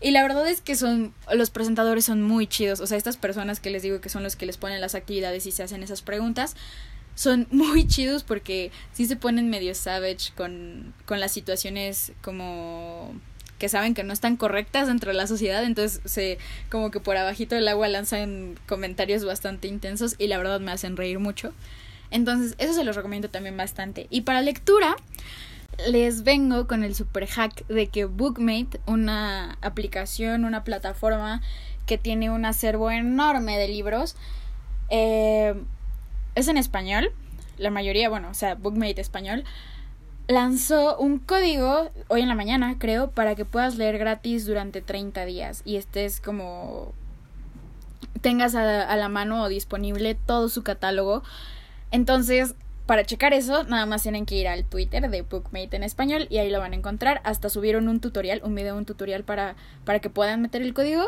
Y 0.00 0.10
la 0.10 0.22
verdad 0.22 0.46
es 0.48 0.60
que 0.60 0.74
son 0.74 1.14
los 1.32 1.50
presentadores 1.50 2.04
son 2.04 2.22
muy 2.22 2.46
chidos, 2.46 2.80
o 2.80 2.86
sea, 2.86 2.98
estas 2.98 3.16
personas 3.16 3.60
que 3.60 3.70
les 3.70 3.82
digo 3.82 4.00
que 4.00 4.08
son 4.08 4.22
los 4.22 4.36
que 4.36 4.44
les 4.44 4.58
ponen 4.58 4.80
las 4.80 4.94
actividades 4.94 5.46
y 5.46 5.52
se 5.52 5.62
hacen 5.62 5.82
esas 5.82 6.02
preguntas 6.02 6.56
son 7.14 7.46
muy 7.52 7.86
chidos 7.86 8.24
porque 8.24 8.70
sí 8.92 9.06
se 9.06 9.16
ponen 9.16 9.48
medio 9.48 9.74
savage 9.74 10.32
con 10.36 10.92
con 11.06 11.20
las 11.20 11.32
situaciones 11.32 12.12
como 12.22 13.14
que 13.58 13.68
saben 13.68 13.94
que 13.94 14.04
no 14.04 14.12
están 14.12 14.36
correctas 14.36 14.88
dentro 14.88 15.10
de 15.10 15.16
la 15.16 15.26
sociedad, 15.26 15.64
entonces 15.64 16.00
se 16.04 16.38
como 16.70 16.90
que 16.90 17.00
por 17.00 17.16
abajito 17.16 17.54
del 17.54 17.68
agua 17.68 17.88
lanzan 17.88 18.58
comentarios 18.66 19.24
bastante 19.24 19.68
intensos 19.68 20.16
y 20.18 20.26
la 20.26 20.38
verdad 20.38 20.60
me 20.60 20.72
hacen 20.72 20.96
reír 20.96 21.18
mucho. 21.18 21.52
Entonces, 22.10 22.54
eso 22.58 22.74
se 22.74 22.84
los 22.84 22.94
recomiendo 22.94 23.28
también 23.28 23.56
bastante. 23.56 24.06
Y 24.10 24.20
para 24.20 24.40
lectura, 24.40 24.96
les 25.88 26.22
vengo 26.22 26.66
con 26.66 26.84
el 26.84 26.94
super 26.94 27.26
hack 27.26 27.66
de 27.66 27.88
que 27.88 28.04
Bookmate, 28.04 28.80
una 28.86 29.58
aplicación, 29.60 30.44
una 30.44 30.64
plataforma 30.64 31.42
que 31.86 31.98
tiene 31.98 32.30
un 32.30 32.44
acervo 32.44 32.90
enorme 32.90 33.58
de 33.58 33.68
libros, 33.68 34.16
eh, 34.90 35.54
es 36.34 36.48
en 36.48 36.56
español, 36.56 37.12
la 37.58 37.70
mayoría, 37.70 38.08
bueno, 38.08 38.28
o 38.30 38.34
sea, 38.34 38.54
Bookmate 38.54 39.00
español, 39.00 39.44
lanzó 40.26 40.96
un 40.98 41.18
código 41.18 41.90
hoy 42.08 42.22
en 42.22 42.28
la 42.28 42.34
mañana, 42.34 42.76
creo, 42.78 43.10
para 43.10 43.34
que 43.34 43.44
puedas 43.44 43.76
leer 43.76 43.98
gratis 43.98 44.46
durante 44.46 44.80
30 44.80 45.24
días 45.24 45.62
y 45.64 45.76
estés 45.76 46.20
como 46.20 46.92
tengas 48.20 48.54
a, 48.54 48.96
la 48.96 49.08
mano 49.08 49.42
o 49.42 49.48
disponible 49.48 50.14
todo 50.14 50.48
su 50.48 50.62
catálogo. 50.62 51.22
Entonces, 51.90 52.54
para 52.86 53.04
checar 53.04 53.34
eso, 53.34 53.64
nada 53.64 53.86
más 53.86 54.02
tienen 54.02 54.24
que 54.24 54.36
ir 54.36 54.48
al 54.48 54.64
Twitter 54.64 55.10
de 55.10 55.22
Bookmate 55.22 55.76
en 55.76 55.82
español 55.82 56.26
y 56.30 56.38
ahí 56.38 56.50
lo 56.50 56.58
van 56.58 56.72
a 56.72 56.76
encontrar. 56.76 57.20
Hasta 57.24 57.50
subieron 57.50 57.88
un 57.88 58.00
tutorial, 58.00 58.40
un 58.42 58.54
video, 58.54 58.76
un 58.76 58.86
tutorial 58.86 59.24
para, 59.24 59.56
para 59.84 60.00
que 60.00 60.10
puedan 60.10 60.40
meter 60.40 60.62
el 60.62 60.72
código. 60.72 61.04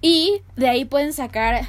Y 0.00 0.42
de 0.56 0.68
ahí 0.68 0.84
pueden 0.84 1.12
sacar 1.12 1.62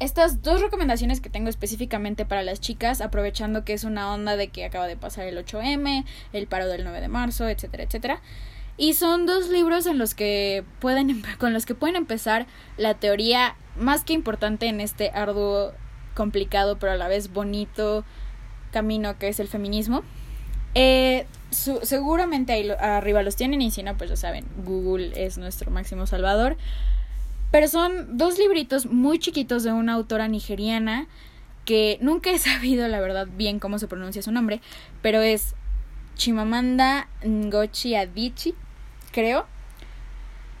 estas 0.00 0.42
dos 0.42 0.62
recomendaciones 0.62 1.20
que 1.20 1.28
tengo 1.28 1.50
específicamente 1.50 2.24
para 2.24 2.42
las 2.42 2.60
chicas, 2.60 3.02
aprovechando 3.02 3.64
que 3.64 3.74
es 3.74 3.84
una 3.84 4.12
onda 4.12 4.36
de 4.36 4.48
que 4.48 4.64
acaba 4.64 4.86
de 4.86 4.96
pasar 4.96 5.26
el 5.26 5.36
8M, 5.38 6.04
el 6.32 6.46
paro 6.46 6.66
del 6.66 6.84
9 6.84 7.00
de 7.02 7.08
marzo, 7.08 7.48
etcétera, 7.48 7.84
etcétera. 7.84 8.22
Y 8.78 8.94
son 8.94 9.26
dos 9.26 9.50
libros 9.50 9.84
en 9.84 9.98
los 9.98 10.14
que 10.14 10.64
pueden 10.80 11.22
con 11.38 11.52
los 11.52 11.66
que 11.66 11.74
pueden 11.74 11.96
empezar 11.96 12.46
la 12.78 12.94
teoría 12.94 13.56
más 13.76 14.02
que 14.02 14.14
importante 14.14 14.66
en 14.66 14.80
este 14.80 15.10
arduo, 15.10 15.72
complicado, 16.14 16.78
pero 16.78 16.92
a 16.92 16.96
la 16.96 17.06
vez 17.06 17.32
bonito 17.32 18.04
camino 18.72 19.18
que 19.18 19.28
es 19.28 19.38
el 19.38 19.48
feminismo. 19.48 20.02
Eh, 20.74 21.26
seguramente 21.50 22.52
ahí 22.52 22.70
arriba 22.70 23.22
los 23.22 23.36
tienen 23.36 23.60
y 23.60 23.70
si 23.70 23.82
no, 23.82 23.96
pues 23.98 24.08
ya 24.08 24.16
saben, 24.16 24.46
Google 24.64 25.12
es 25.14 25.36
nuestro 25.36 25.70
máximo 25.70 26.06
salvador. 26.06 26.56
Pero 27.50 27.68
son 27.68 28.16
dos 28.16 28.38
libritos 28.38 28.86
muy 28.86 29.18
chiquitos 29.18 29.62
de 29.62 29.72
una 29.72 29.94
autora 29.94 30.28
nigeriana 30.28 31.08
que 31.64 31.98
nunca 32.00 32.30
he 32.30 32.38
sabido 32.40 32.86
la 32.88 33.00
verdad 33.00 33.28
bien 33.36 33.58
cómo 33.58 33.78
se 33.78 33.88
pronuncia 33.88 34.22
su 34.22 34.32
nombre, 34.32 34.60
pero 35.02 35.20
es 35.20 35.54
Chimamanda 36.16 37.08
Ngozi 37.24 37.94
Adichie, 37.94 38.54
creo. 39.12 39.46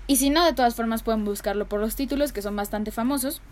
Y 0.06 0.16
si 0.16 0.30
no, 0.30 0.44
de 0.44 0.54
todas 0.54 0.74
formas 0.74 1.02
pueden 1.02 1.24
buscarlo 1.24 1.68
por 1.68 1.80
los 1.80 1.94
títulos 1.94 2.32
que 2.32 2.42
son 2.42 2.56
bastante 2.56 2.90
famosos. 2.90 3.42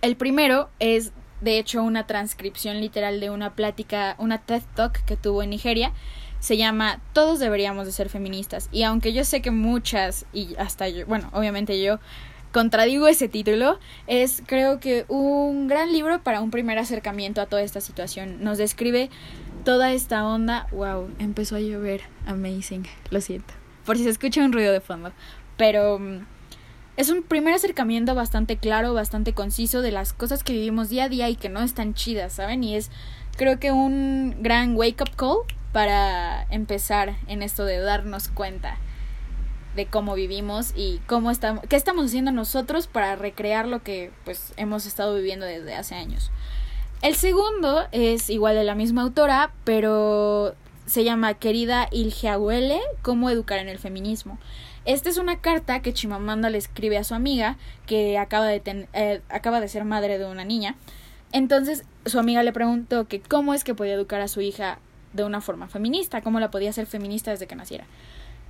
El 0.00 0.16
primero 0.16 0.70
es 0.78 1.12
de 1.40 1.58
hecho 1.58 1.82
una 1.82 2.06
transcripción 2.06 2.80
literal 2.80 3.20
de 3.20 3.30
una 3.30 3.54
plática, 3.54 4.14
una 4.18 4.38
TED 4.38 4.62
Talk 4.74 5.04
que 5.04 5.16
tuvo 5.16 5.42
en 5.42 5.50
Nigeria. 5.50 5.92
Se 6.40 6.56
llama 6.56 7.00
Todos 7.12 7.38
deberíamos 7.38 7.86
de 7.86 7.92
ser 7.92 8.08
feministas. 8.08 8.68
Y 8.72 8.82
aunque 8.82 9.12
yo 9.12 9.24
sé 9.24 9.42
que 9.42 9.50
muchas, 9.50 10.26
y 10.32 10.54
hasta 10.56 10.88
yo, 10.88 11.06
bueno, 11.06 11.28
obviamente 11.32 11.82
yo 11.82 11.98
contradigo 12.54 13.08
ese 13.08 13.28
título, 13.28 13.80
es 14.06 14.40
creo 14.46 14.78
que 14.78 15.04
un 15.08 15.66
gran 15.66 15.92
libro 15.92 16.22
para 16.22 16.40
un 16.40 16.52
primer 16.52 16.78
acercamiento 16.78 17.40
a 17.40 17.46
toda 17.46 17.62
esta 17.62 17.80
situación. 17.80 18.44
Nos 18.44 18.58
describe 18.58 19.10
toda 19.64 19.92
esta 19.92 20.24
onda. 20.24 20.68
Wow, 20.70 21.10
empezó 21.18 21.56
a 21.56 21.60
llover. 21.60 22.02
Amazing. 22.26 22.86
Lo 23.10 23.20
siento. 23.20 23.52
Por 23.84 23.98
si 23.98 24.04
se 24.04 24.10
escucha 24.10 24.44
un 24.44 24.52
ruido 24.52 24.72
de 24.72 24.80
fondo. 24.80 25.12
Pero 25.56 25.98
mm, 25.98 26.20
es 26.96 27.10
un 27.10 27.24
primer 27.24 27.54
acercamiento 27.54 28.14
bastante 28.14 28.56
claro, 28.56 28.94
bastante 28.94 29.32
conciso 29.32 29.82
de 29.82 29.90
las 29.90 30.12
cosas 30.12 30.44
que 30.44 30.52
vivimos 30.52 30.88
día 30.88 31.04
a 31.04 31.08
día 31.08 31.28
y 31.28 31.34
que 31.34 31.48
no 31.48 31.60
están 31.60 31.92
chidas, 31.94 32.34
¿saben? 32.34 32.62
Y 32.62 32.76
es 32.76 32.92
creo 33.36 33.58
que 33.58 33.72
un 33.72 34.36
gran 34.44 34.76
wake 34.76 35.02
up 35.02 35.16
call 35.16 35.38
para 35.72 36.44
empezar 36.50 37.16
en 37.26 37.42
esto 37.42 37.64
de 37.64 37.78
darnos 37.78 38.28
cuenta 38.28 38.78
de 39.74 39.86
cómo 39.86 40.14
vivimos 40.14 40.72
y 40.76 41.00
cómo 41.06 41.30
estamos, 41.30 41.64
qué 41.68 41.76
estamos 41.76 42.06
haciendo 42.06 42.32
nosotros 42.32 42.86
para 42.86 43.16
recrear 43.16 43.66
lo 43.66 43.82
que 43.82 44.10
pues 44.24 44.52
hemos 44.56 44.86
estado 44.86 45.14
viviendo 45.14 45.46
desde 45.46 45.74
hace 45.74 45.94
años. 45.94 46.30
El 47.02 47.16
segundo 47.16 47.86
es 47.92 48.30
igual 48.30 48.54
de 48.54 48.64
la 48.64 48.74
misma 48.74 49.02
autora, 49.02 49.52
pero 49.64 50.54
se 50.86 51.04
llama 51.04 51.34
Querida 51.34 51.88
Ilgeahuele, 51.90 52.80
cómo 53.02 53.30
educar 53.30 53.58
en 53.58 53.68
el 53.68 53.78
feminismo. 53.78 54.38
Esta 54.84 55.08
es 55.08 55.16
una 55.16 55.38
carta 55.38 55.80
que 55.80 55.94
Chimamanda 55.94 56.50
le 56.50 56.58
escribe 56.58 56.98
a 56.98 57.04
su 57.04 57.14
amiga 57.14 57.56
que 57.86 58.18
acaba 58.18 58.46
de, 58.46 58.86
eh, 58.92 59.22
acaba 59.28 59.60
de 59.60 59.68
ser 59.68 59.84
madre 59.84 60.18
de 60.18 60.26
una 60.26 60.44
niña. 60.44 60.76
Entonces 61.32 61.84
su 62.06 62.18
amiga 62.18 62.42
le 62.42 62.52
preguntó 62.52 63.08
que 63.08 63.20
cómo 63.20 63.54
es 63.54 63.64
que 63.64 63.74
podía 63.74 63.94
educar 63.94 64.20
a 64.20 64.28
su 64.28 64.40
hija 64.40 64.78
de 65.14 65.24
una 65.24 65.40
forma 65.40 65.68
feminista, 65.68 66.20
cómo 66.22 66.40
la 66.40 66.50
podía 66.50 66.70
hacer 66.70 66.86
feminista 66.86 67.30
desde 67.30 67.46
que 67.46 67.56
naciera. 67.56 67.86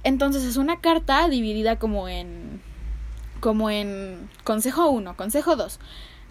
Entonces 0.05 0.45
es 0.45 0.57
una 0.57 0.81
carta 0.81 1.29
dividida 1.29 1.79
como 1.79 2.09
en 2.09 2.62
como 3.40 3.69
en 3.69 4.31
consejo 4.45 4.88
1, 4.88 5.17
consejo 5.17 5.57
2. 5.57 5.79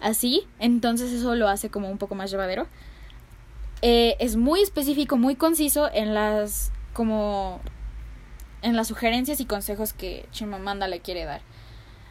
Así, 0.00 0.46
entonces 0.58 1.12
eso 1.12 1.34
lo 1.34 1.48
hace 1.48 1.70
como 1.70 1.90
un 1.90 1.98
poco 1.98 2.14
más 2.14 2.30
llevadero. 2.30 2.66
Eh, 3.82 4.16
es 4.18 4.36
muy 4.36 4.60
específico, 4.62 5.16
muy 5.16 5.36
conciso 5.36 5.90
en 5.92 6.14
las 6.14 6.72
como 6.92 7.60
en 8.62 8.76
las 8.76 8.88
sugerencias 8.88 9.40
y 9.40 9.44
consejos 9.44 9.92
que 9.92 10.26
Chimamanda 10.32 10.88
le 10.88 11.00
quiere 11.00 11.24
dar. 11.24 11.42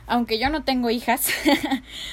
Aunque 0.05 0.37
yo 0.37 0.49
no 0.49 0.63
tengo 0.63 0.89
hijas, 0.89 1.27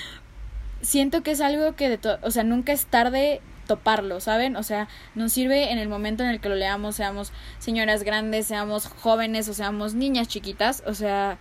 siento 0.81 1.23
que 1.23 1.33
es 1.33 1.41
algo 1.41 1.77
que, 1.77 1.89
de 1.91 2.19
o 2.23 2.31
sea, 2.31 2.45
nunca 2.45 2.73
es 2.73 2.87
tarde 2.87 3.41
toparlo, 3.71 4.19
¿saben? 4.19 4.57
O 4.57 4.65
sea, 4.65 4.89
nos 5.15 5.33
sirve 5.33 5.71
en 5.71 5.79
el 5.79 5.89
momento 5.89 6.25
en 6.25 6.31
el 6.31 6.41
que 6.41 6.49
lo 6.49 6.57
leamos, 6.57 6.97
seamos 6.97 7.33
señoras 7.61 8.03
grandes, 8.03 8.47
seamos 8.47 8.89
jóvenes 8.89 9.49
o 9.49 9.55
seamos 9.55 9.95
niñas 9.95 10.27
chiquitas, 10.27 10.83
o 10.89 10.95
sea, 10.95 11.39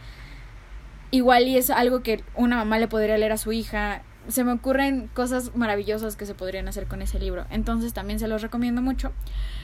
igual 1.10 1.48
y 1.48 1.58
es 1.58 1.72
algo 1.72 2.04
que 2.04 2.24
una 2.36 2.56
mamá 2.56 2.78
le 2.78 2.88
podría 2.88 3.18
leer 3.18 3.32
a 3.32 3.38
su 3.38 3.52
hija. 3.52 4.04
Se 4.28 4.44
me 4.44 4.52
ocurren 4.52 5.08
cosas 5.08 5.56
maravillosas 5.56 6.16
que 6.16 6.28
se 6.28 6.36
podrían 6.36 6.68
hacer 6.68 6.86
con 6.86 7.02
ese 7.02 7.18
libro, 7.18 7.48
entonces 7.50 7.94
también 7.94 8.20
se 8.20 8.28
los 8.28 8.44
recomiendo 8.44 8.84
mucho. 8.84 9.12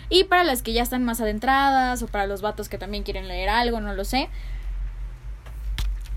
Y 0.09 0.23
para 0.23 0.43
las 0.43 0.63
que 0.63 0.73
ya 0.73 0.81
están 0.81 1.03
más 1.03 1.21
adentradas 1.21 2.01
o 2.01 2.07
para 2.07 2.25
los 2.25 2.41
vatos 2.41 2.67
que 2.67 2.79
también 2.79 3.03
quieren 3.03 3.27
leer 3.27 3.49
algo, 3.49 3.79
no 3.79 3.93
lo 3.93 4.05
sé. 4.05 4.27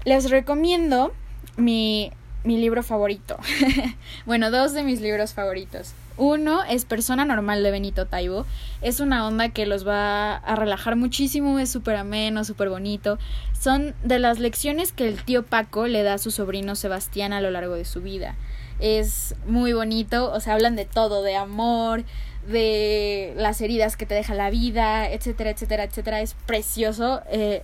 Les 0.06 0.30
recomiendo 0.30 1.12
mi, 1.58 2.10
mi 2.44 2.58
libro 2.58 2.82
favorito. 2.82 3.36
bueno, 4.26 4.50
dos 4.50 4.72
de 4.72 4.82
mis 4.82 5.00
libros 5.00 5.34
favoritos. 5.34 5.94
Uno 6.16 6.64
es 6.64 6.84
Persona 6.84 7.24
Normal 7.24 7.62
de 7.62 7.70
Benito 7.70 8.06
Taibo. 8.06 8.44
Es 8.82 8.98
una 8.98 9.26
onda 9.26 9.50
que 9.50 9.66
los 9.66 9.86
va 9.86 10.36
a 10.36 10.56
relajar 10.56 10.96
muchísimo, 10.96 11.58
es 11.60 11.70
súper 11.70 11.96
ameno, 11.96 12.44
súper 12.44 12.68
bonito. 12.70 13.18
Son 13.58 13.94
de 14.02 14.18
las 14.18 14.40
lecciones 14.40 14.92
que 14.92 15.06
el 15.06 15.22
tío 15.22 15.44
Paco 15.44 15.86
le 15.86 16.02
da 16.02 16.14
a 16.14 16.18
su 16.18 16.30
sobrino 16.30 16.74
Sebastián 16.74 17.32
a 17.32 17.40
lo 17.40 17.50
largo 17.50 17.74
de 17.74 17.84
su 17.84 18.02
vida. 18.02 18.34
Es 18.80 19.36
muy 19.46 19.72
bonito, 19.72 20.32
o 20.32 20.40
sea, 20.40 20.54
hablan 20.54 20.74
de 20.74 20.84
todo, 20.86 21.22
de 21.22 21.36
amor, 21.36 22.04
de 22.48 23.34
las 23.36 23.60
heridas 23.60 23.96
que 23.96 24.06
te 24.06 24.14
deja 24.14 24.34
la 24.34 24.50
vida, 24.50 25.10
etcétera, 25.10 25.50
etcétera, 25.50 25.84
etcétera. 25.84 26.20
Es 26.20 26.34
precioso. 26.46 27.22
Eh, 27.30 27.62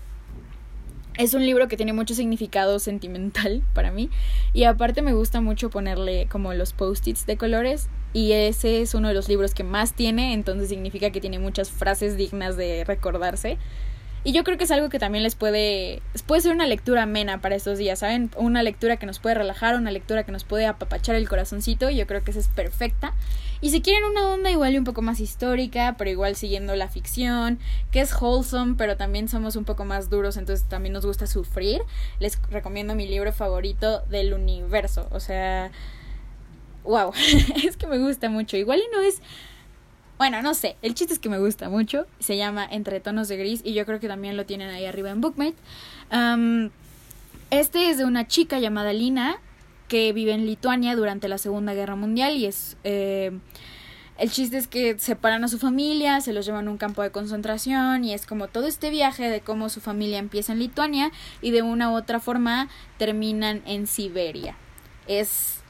es 1.16 1.34
un 1.34 1.44
libro 1.44 1.68
que 1.68 1.76
tiene 1.76 1.92
mucho 1.92 2.14
significado 2.14 2.78
sentimental 2.78 3.62
para 3.74 3.90
mí 3.90 4.10
y 4.52 4.64
aparte 4.64 5.02
me 5.02 5.12
gusta 5.12 5.40
mucho 5.40 5.70
ponerle 5.70 6.26
como 6.30 6.54
los 6.54 6.72
post-its 6.72 7.26
de 7.26 7.36
colores 7.36 7.88
y 8.12 8.32
ese 8.32 8.80
es 8.80 8.94
uno 8.94 9.08
de 9.08 9.14
los 9.14 9.28
libros 9.28 9.54
que 9.54 9.64
más 9.64 9.92
tiene, 9.92 10.34
entonces 10.34 10.68
significa 10.68 11.10
que 11.10 11.20
tiene 11.20 11.40
muchas 11.40 11.70
frases 11.70 12.16
dignas 12.16 12.56
de 12.56 12.84
recordarse. 12.84 13.58
Y 14.26 14.32
yo 14.32 14.42
creo 14.42 14.56
que 14.56 14.64
es 14.64 14.70
algo 14.70 14.88
que 14.88 14.98
también 14.98 15.22
les 15.22 15.34
puede, 15.34 16.00
puede 16.26 16.40
ser 16.40 16.52
una 16.52 16.66
lectura 16.66 17.02
amena 17.02 17.42
para 17.42 17.56
estos 17.56 17.76
días, 17.76 17.98
¿saben? 17.98 18.30
Una 18.36 18.62
lectura 18.62 18.96
que 18.96 19.04
nos 19.04 19.18
puede 19.18 19.34
relajar, 19.34 19.74
una 19.74 19.90
lectura 19.90 20.22
que 20.22 20.32
nos 20.32 20.44
puede 20.44 20.64
apapachar 20.64 21.14
el 21.16 21.28
corazoncito, 21.28 21.90
yo 21.90 22.06
creo 22.06 22.24
que 22.24 22.30
esa 22.30 22.40
es 22.40 22.48
perfecta. 22.48 23.12
Y 23.64 23.70
si 23.70 23.80
quieren 23.80 24.04
una 24.04 24.28
onda 24.28 24.50
igual 24.50 24.74
y 24.74 24.78
un 24.78 24.84
poco 24.84 25.00
más 25.00 25.20
histórica, 25.20 25.94
pero 25.96 26.10
igual 26.10 26.36
siguiendo 26.36 26.76
la 26.76 26.86
ficción, 26.86 27.58
que 27.90 28.02
es 28.02 28.12
wholesome, 28.12 28.74
pero 28.76 28.98
también 28.98 29.26
somos 29.26 29.56
un 29.56 29.64
poco 29.64 29.86
más 29.86 30.10
duros, 30.10 30.36
entonces 30.36 30.68
también 30.68 30.92
nos 30.92 31.06
gusta 31.06 31.26
sufrir, 31.26 31.80
les 32.20 32.38
recomiendo 32.50 32.94
mi 32.94 33.08
libro 33.08 33.32
favorito 33.32 34.02
del 34.10 34.34
universo, 34.34 35.08
o 35.12 35.18
sea, 35.18 35.72
wow, 36.82 37.10
es 37.64 37.78
que 37.78 37.86
me 37.86 37.96
gusta 37.96 38.28
mucho, 38.28 38.58
igual 38.58 38.80
y 38.80 38.94
no 38.94 39.00
es 39.00 39.22
bueno, 40.18 40.42
no 40.42 40.52
sé, 40.52 40.76
el 40.82 40.92
chiste 40.92 41.14
es 41.14 41.18
que 41.18 41.30
me 41.30 41.38
gusta 41.38 41.70
mucho. 41.70 42.06
Se 42.20 42.36
llama 42.36 42.68
Entre 42.70 43.00
tonos 43.00 43.28
de 43.28 43.38
gris 43.38 43.62
y 43.64 43.72
yo 43.72 43.86
creo 43.86 43.98
que 43.98 44.08
también 44.08 44.36
lo 44.36 44.44
tienen 44.44 44.68
ahí 44.68 44.84
arriba 44.84 45.08
en 45.08 45.22
Bookmate. 45.22 45.56
este 47.48 47.88
es 47.88 47.96
de 47.96 48.04
una 48.04 48.28
chica 48.28 48.58
llamada 48.58 48.92
Lina 48.92 49.38
que 49.88 50.12
vive 50.12 50.32
en 50.32 50.46
Lituania 50.46 50.96
durante 50.96 51.28
la 51.28 51.38
Segunda 51.38 51.74
Guerra 51.74 51.96
Mundial 51.96 52.36
y 52.36 52.46
es... 52.46 52.76
Eh, 52.84 53.38
el 54.16 54.30
chiste 54.30 54.56
es 54.56 54.68
que 54.68 54.96
separan 55.00 55.42
a 55.42 55.48
su 55.48 55.58
familia, 55.58 56.20
se 56.20 56.32
los 56.32 56.46
llevan 56.46 56.68
a 56.68 56.70
un 56.70 56.76
campo 56.76 57.02
de 57.02 57.10
concentración 57.10 58.04
y 58.04 58.14
es 58.14 58.26
como 58.26 58.46
todo 58.46 58.68
este 58.68 58.90
viaje 58.90 59.28
de 59.28 59.40
cómo 59.40 59.68
su 59.68 59.80
familia 59.80 60.18
empieza 60.18 60.52
en 60.52 60.60
Lituania 60.60 61.10
y 61.42 61.50
de 61.50 61.62
una 61.62 61.90
u 61.90 61.96
otra 61.96 62.20
forma 62.20 62.68
terminan 62.96 63.62
en 63.66 63.88
Siberia. 63.88 64.56
Es 65.08 65.64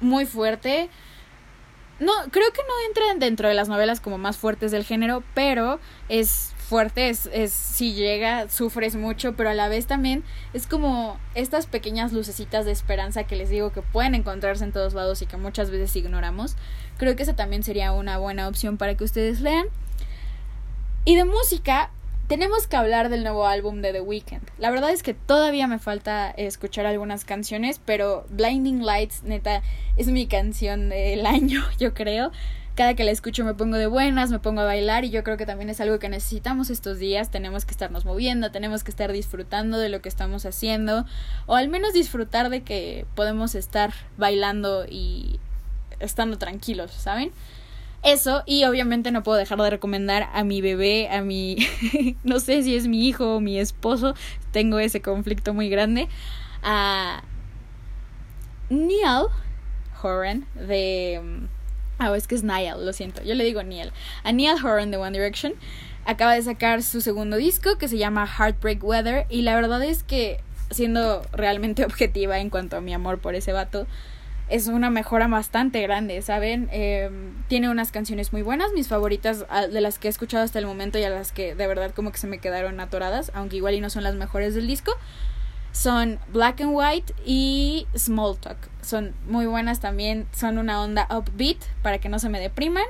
muy 0.00 0.26
fuerte. 0.26 0.88
No, 2.00 2.12
creo 2.32 2.50
que 2.52 2.62
no 2.62 2.88
entra 2.88 3.24
dentro 3.24 3.48
de 3.48 3.54
las 3.54 3.68
novelas 3.68 4.00
como 4.00 4.18
más 4.18 4.36
fuertes 4.36 4.72
del 4.72 4.84
género, 4.84 5.22
pero 5.34 5.78
es 6.08 6.55
fuerte, 6.66 7.08
es, 7.08 7.52
si 7.52 7.94
llega, 7.94 8.48
sufres 8.48 8.96
mucho, 8.96 9.36
pero 9.36 9.50
a 9.50 9.54
la 9.54 9.68
vez 9.68 9.86
también 9.86 10.24
es 10.52 10.66
como 10.66 11.18
estas 11.34 11.66
pequeñas 11.66 12.12
lucecitas 12.12 12.64
de 12.64 12.72
esperanza 12.72 13.24
que 13.24 13.36
les 13.36 13.50
digo 13.50 13.70
que 13.72 13.82
pueden 13.82 14.14
encontrarse 14.14 14.64
en 14.64 14.72
todos 14.72 14.92
lados 14.92 15.22
y 15.22 15.26
que 15.26 15.36
muchas 15.36 15.70
veces 15.70 15.94
ignoramos. 15.94 16.56
Creo 16.98 17.14
que 17.14 17.22
esa 17.22 17.36
también 17.36 17.62
sería 17.62 17.92
una 17.92 18.18
buena 18.18 18.48
opción 18.48 18.76
para 18.76 18.96
que 18.96 19.04
ustedes 19.04 19.40
lean. 19.40 19.66
Y 21.04 21.14
de 21.14 21.24
música, 21.24 21.90
tenemos 22.26 22.66
que 22.66 22.76
hablar 22.76 23.08
del 23.08 23.22
nuevo 23.22 23.46
álbum 23.46 23.80
de 23.80 23.92
The 23.92 24.00
Weeknd. 24.00 24.42
La 24.58 24.72
verdad 24.72 24.90
es 24.90 25.04
que 25.04 25.14
todavía 25.14 25.68
me 25.68 25.78
falta 25.78 26.30
escuchar 26.30 26.84
algunas 26.84 27.24
canciones, 27.24 27.80
pero 27.84 28.26
Blinding 28.30 28.84
Lights, 28.84 29.22
neta, 29.22 29.62
es 29.96 30.08
mi 30.08 30.26
canción 30.26 30.88
del 30.88 31.26
año, 31.26 31.62
yo 31.78 31.94
creo. 31.94 32.32
Cada 32.76 32.92
que 32.92 33.04
la 33.04 33.10
escucho 33.10 33.42
me 33.42 33.54
pongo 33.54 33.78
de 33.78 33.86
buenas, 33.86 34.30
me 34.30 34.38
pongo 34.38 34.60
a 34.60 34.64
bailar 34.64 35.06
y 35.06 35.10
yo 35.10 35.24
creo 35.24 35.38
que 35.38 35.46
también 35.46 35.70
es 35.70 35.80
algo 35.80 35.98
que 35.98 36.10
necesitamos 36.10 36.68
estos 36.68 36.98
días. 36.98 37.30
Tenemos 37.30 37.64
que 37.64 37.70
estarnos 37.70 38.04
moviendo, 38.04 38.52
tenemos 38.52 38.84
que 38.84 38.90
estar 38.90 39.10
disfrutando 39.12 39.78
de 39.78 39.88
lo 39.88 40.02
que 40.02 40.10
estamos 40.10 40.44
haciendo 40.44 41.06
o 41.46 41.54
al 41.54 41.70
menos 41.70 41.94
disfrutar 41.94 42.50
de 42.50 42.62
que 42.64 43.06
podemos 43.14 43.54
estar 43.54 43.94
bailando 44.18 44.84
y 44.86 45.40
estando 46.00 46.36
tranquilos, 46.36 46.90
¿saben? 46.92 47.32
Eso, 48.02 48.42
y 48.44 48.64
obviamente 48.64 49.10
no 49.10 49.22
puedo 49.22 49.38
dejar 49.38 49.58
de 49.58 49.70
recomendar 49.70 50.28
a 50.34 50.44
mi 50.44 50.60
bebé, 50.60 51.08
a 51.08 51.22
mi, 51.22 51.56
no 52.24 52.40
sé 52.40 52.62
si 52.62 52.76
es 52.76 52.86
mi 52.88 53.08
hijo 53.08 53.36
o 53.36 53.40
mi 53.40 53.58
esposo, 53.58 54.14
tengo 54.52 54.78
ese 54.78 55.00
conflicto 55.00 55.54
muy 55.54 55.70
grande, 55.70 56.08
a 56.62 57.22
Neil 58.68 59.28
Horan 60.02 60.46
de... 60.54 61.48
Ah, 61.98 62.14
es 62.14 62.26
que 62.26 62.34
es 62.34 62.44
Niall, 62.44 62.84
lo 62.84 62.92
siento, 62.92 63.22
yo 63.22 63.34
le 63.34 63.44
digo 63.44 63.62
Neil. 63.62 63.90
A 64.22 64.32
Neil 64.32 64.56
Horan 64.62 64.90
de 64.90 64.98
One 64.98 65.16
Direction 65.16 65.54
acaba 66.04 66.34
de 66.34 66.42
sacar 66.42 66.82
su 66.82 67.00
segundo 67.00 67.36
disco 67.36 67.78
que 67.78 67.88
se 67.88 67.98
llama 67.98 68.26
Heartbreak 68.26 68.84
Weather 68.84 69.26
y 69.30 69.42
la 69.42 69.54
verdad 69.54 69.82
es 69.82 70.02
que 70.02 70.40
siendo 70.70 71.22
realmente 71.32 71.84
objetiva 71.86 72.38
en 72.38 72.50
cuanto 72.50 72.76
a 72.76 72.80
mi 72.80 72.92
amor 72.92 73.18
por 73.18 73.34
ese 73.34 73.52
vato, 73.52 73.86
es 74.48 74.68
una 74.68 74.90
mejora 74.90 75.26
bastante 75.26 75.82
grande, 75.82 76.22
¿saben? 76.22 76.68
Em, 76.70 77.34
tiene 77.48 77.68
unas 77.68 77.90
canciones 77.90 78.32
muy 78.32 78.42
buenas, 78.42 78.72
mis 78.72 78.86
favoritas 78.86 79.44
ah, 79.48 79.66
de 79.66 79.80
las 79.80 79.98
que 79.98 80.06
he 80.06 80.10
escuchado 80.10 80.44
hasta 80.44 80.60
el 80.60 80.66
momento 80.66 80.98
y 80.98 81.04
a 81.04 81.10
las 81.10 81.32
que 81.32 81.56
de 81.56 81.66
verdad 81.66 81.92
como 81.92 82.12
que 82.12 82.18
se 82.18 82.28
me 82.28 82.38
quedaron 82.38 82.78
atoradas, 82.78 83.32
aunque 83.34 83.56
igual 83.56 83.74
y 83.74 83.80
no 83.80 83.90
son 83.90 84.04
las 84.04 84.14
mejores 84.14 84.54
del 84.54 84.68
disco, 84.68 84.92
son 85.76 86.18
Black 86.32 86.62
and 86.62 86.70
White 86.72 87.14
y 87.26 87.86
Small 87.94 88.38
Talk. 88.38 88.56
Son 88.80 89.14
muy 89.28 89.44
buenas 89.44 89.78
también, 89.78 90.26
son 90.32 90.56
una 90.56 90.80
onda 90.80 91.06
upbeat 91.10 91.58
para 91.82 91.98
que 91.98 92.08
no 92.08 92.18
se 92.18 92.30
me 92.30 92.40
depriman. 92.40 92.86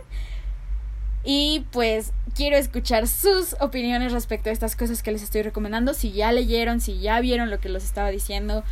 Y 1.25 1.67
pues 1.73 2.13
quiero 2.37 2.57
escuchar 2.57 3.09
sus 3.09 3.57
opiniones 3.59 4.13
respecto 4.13 4.51
a 4.51 4.53
estas 4.53 4.77
cosas 4.77 5.03
que 5.03 5.11
les 5.11 5.25
estoy 5.25 5.43
recomendando. 5.43 5.95
Si 5.95 6.13
ya 6.13 6.31
leyeron, 6.31 6.81
si 6.81 7.01
ya 7.01 7.19
vieron 7.21 7.51
lo 7.51 7.59
que 7.59 7.69
los 7.69 7.83
estaba 7.83 8.11
diciendo, 8.11 8.63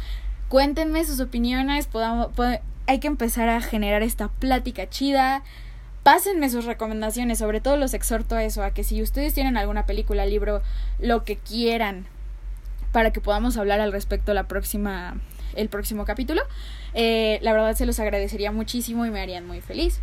cuéntenme 0.49 1.05
sus 1.05 1.19
opiniones. 1.19 1.89
Podamos, 1.89 2.29
hay 2.87 3.01
que 3.01 3.09
empezar 3.09 3.49
a 3.49 3.61
generar 3.61 4.05
esta 4.05 4.29
plática 4.29 4.89
chida. 4.89 5.43
Pásenme 6.05 6.51
sus 6.51 6.67
recomendaciones, 6.67 7.39
sobre 7.39 7.61
todo 7.61 7.77
los 7.77 7.95
exhorto 7.95 8.37
a 8.37 8.45
eso, 8.45 8.62
a 8.62 8.71
que 8.71 8.85
si 8.85 9.03
ustedes 9.03 9.35
tienen 9.35 9.57
alguna 9.57 9.87
película, 9.87 10.25
libro, 10.25 10.62
lo 11.01 11.25
que 11.25 11.37
quieran, 11.37 12.07
para 12.95 13.12
que 13.12 13.20
podamos 13.20 13.57
hablar 13.57 13.80
al 13.80 13.90
respecto 13.90 14.32
la 14.34 14.47
próxima, 14.47 15.20
el 15.57 15.68
próximo 15.68 16.05
capítulo, 16.05 16.42
eh, 16.95 17.40
la 17.42 17.53
verdad 17.53 17.74
se 17.74 17.86
los 17.86 17.99
agradecería 17.99 18.53
muchísimo 18.53 19.05
y 19.05 19.11
me 19.11 19.20
harían 19.20 19.49
muy 19.49 19.61
feliz. 19.61 19.99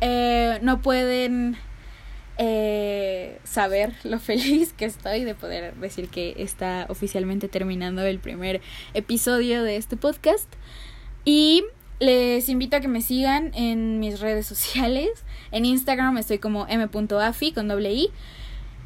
Eh, 0.00 0.58
no 0.62 0.80
pueden 0.80 1.58
eh, 2.38 3.38
saber 3.44 3.92
lo 4.04 4.18
feliz 4.30 4.72
que 4.72 4.86
estoy 4.86 5.24
de 5.24 5.34
poder 5.34 5.74
decir 5.74 6.08
que 6.08 6.34
está 6.38 6.86
oficialmente 6.88 7.48
terminando 7.48 8.00
el 8.00 8.18
primer 8.18 8.62
episodio 8.94 9.62
de 9.62 9.76
este 9.76 9.98
podcast. 9.98 10.50
Y 11.26 11.64
les 12.00 12.48
invito 12.48 12.78
a 12.78 12.80
que 12.80 12.88
me 12.88 13.02
sigan 13.02 13.52
en 13.54 14.00
mis 14.00 14.20
redes 14.20 14.46
sociales. 14.46 15.22
En 15.50 15.66
Instagram 15.66 16.16
estoy 16.16 16.38
como 16.38 16.66
m.afi 16.66 17.52
con 17.52 17.68
doble 17.68 17.92
i. 17.92 18.10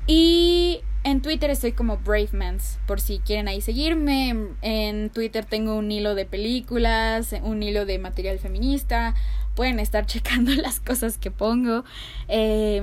Y 0.09 0.80
en 1.07 1.23
Twitter 1.23 1.51
estoy 1.51 1.71
como 1.71 1.99
Bravemans, 1.99 2.81
por 2.85 3.01
si 3.01 3.21
quieren 3.21 3.47
ahí 3.47 3.61
seguirme. 3.61 4.35
En 4.61 5.09
Twitter 5.11 5.45
tengo 5.45 5.77
un 5.77 5.93
hilo 5.93 6.17
de 6.17 6.27
películas, 6.27 7.33
un 7.45 7.63
hilo 7.63 7.87
de 7.87 8.01
material 8.01 8.41
feminista. 8.41 9.15
Pueden 9.55 9.79
estar 9.79 10.05
checando 10.07 10.51
las 10.55 10.81
cosas 10.81 11.17
que 11.17 11.31
pongo. 11.31 11.85
Eh, 12.27 12.83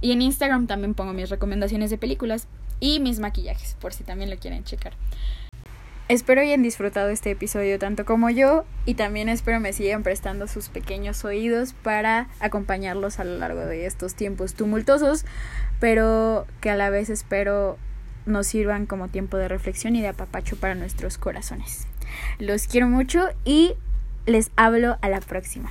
y 0.00 0.12
en 0.12 0.22
Instagram 0.22 0.66
también 0.66 0.94
pongo 0.94 1.12
mis 1.12 1.28
recomendaciones 1.28 1.90
de 1.90 1.98
películas 1.98 2.48
y 2.80 3.00
mis 3.00 3.18
maquillajes, 3.18 3.76
por 3.78 3.92
si 3.92 4.02
también 4.02 4.30
lo 4.30 4.38
quieren 4.38 4.64
checar. 4.64 4.94
Espero 6.08 6.40
hayan 6.40 6.62
disfrutado 6.62 7.10
este 7.10 7.30
episodio 7.30 7.78
tanto 7.78 8.06
como 8.06 8.30
yo 8.30 8.64
y 8.86 8.94
también 8.94 9.28
espero 9.28 9.60
me 9.60 9.74
sigan 9.74 10.02
prestando 10.02 10.46
sus 10.46 10.70
pequeños 10.70 11.22
oídos 11.26 11.74
para 11.74 12.28
acompañarlos 12.40 13.18
a 13.18 13.24
lo 13.24 13.36
largo 13.36 13.60
de 13.60 13.84
estos 13.84 14.14
tiempos 14.14 14.54
tumultuosos, 14.54 15.26
pero 15.80 16.46
que 16.62 16.70
a 16.70 16.76
la 16.76 16.88
vez 16.88 17.10
espero 17.10 17.76
nos 18.24 18.46
sirvan 18.46 18.86
como 18.86 19.08
tiempo 19.08 19.36
de 19.36 19.48
reflexión 19.48 19.96
y 19.96 20.00
de 20.00 20.08
apapacho 20.08 20.56
para 20.56 20.74
nuestros 20.74 21.18
corazones. 21.18 21.86
Los 22.38 22.68
quiero 22.68 22.88
mucho 22.88 23.28
y 23.44 23.74
les 24.24 24.50
hablo 24.56 24.96
a 25.02 25.10
la 25.10 25.20
próxima. 25.20 25.70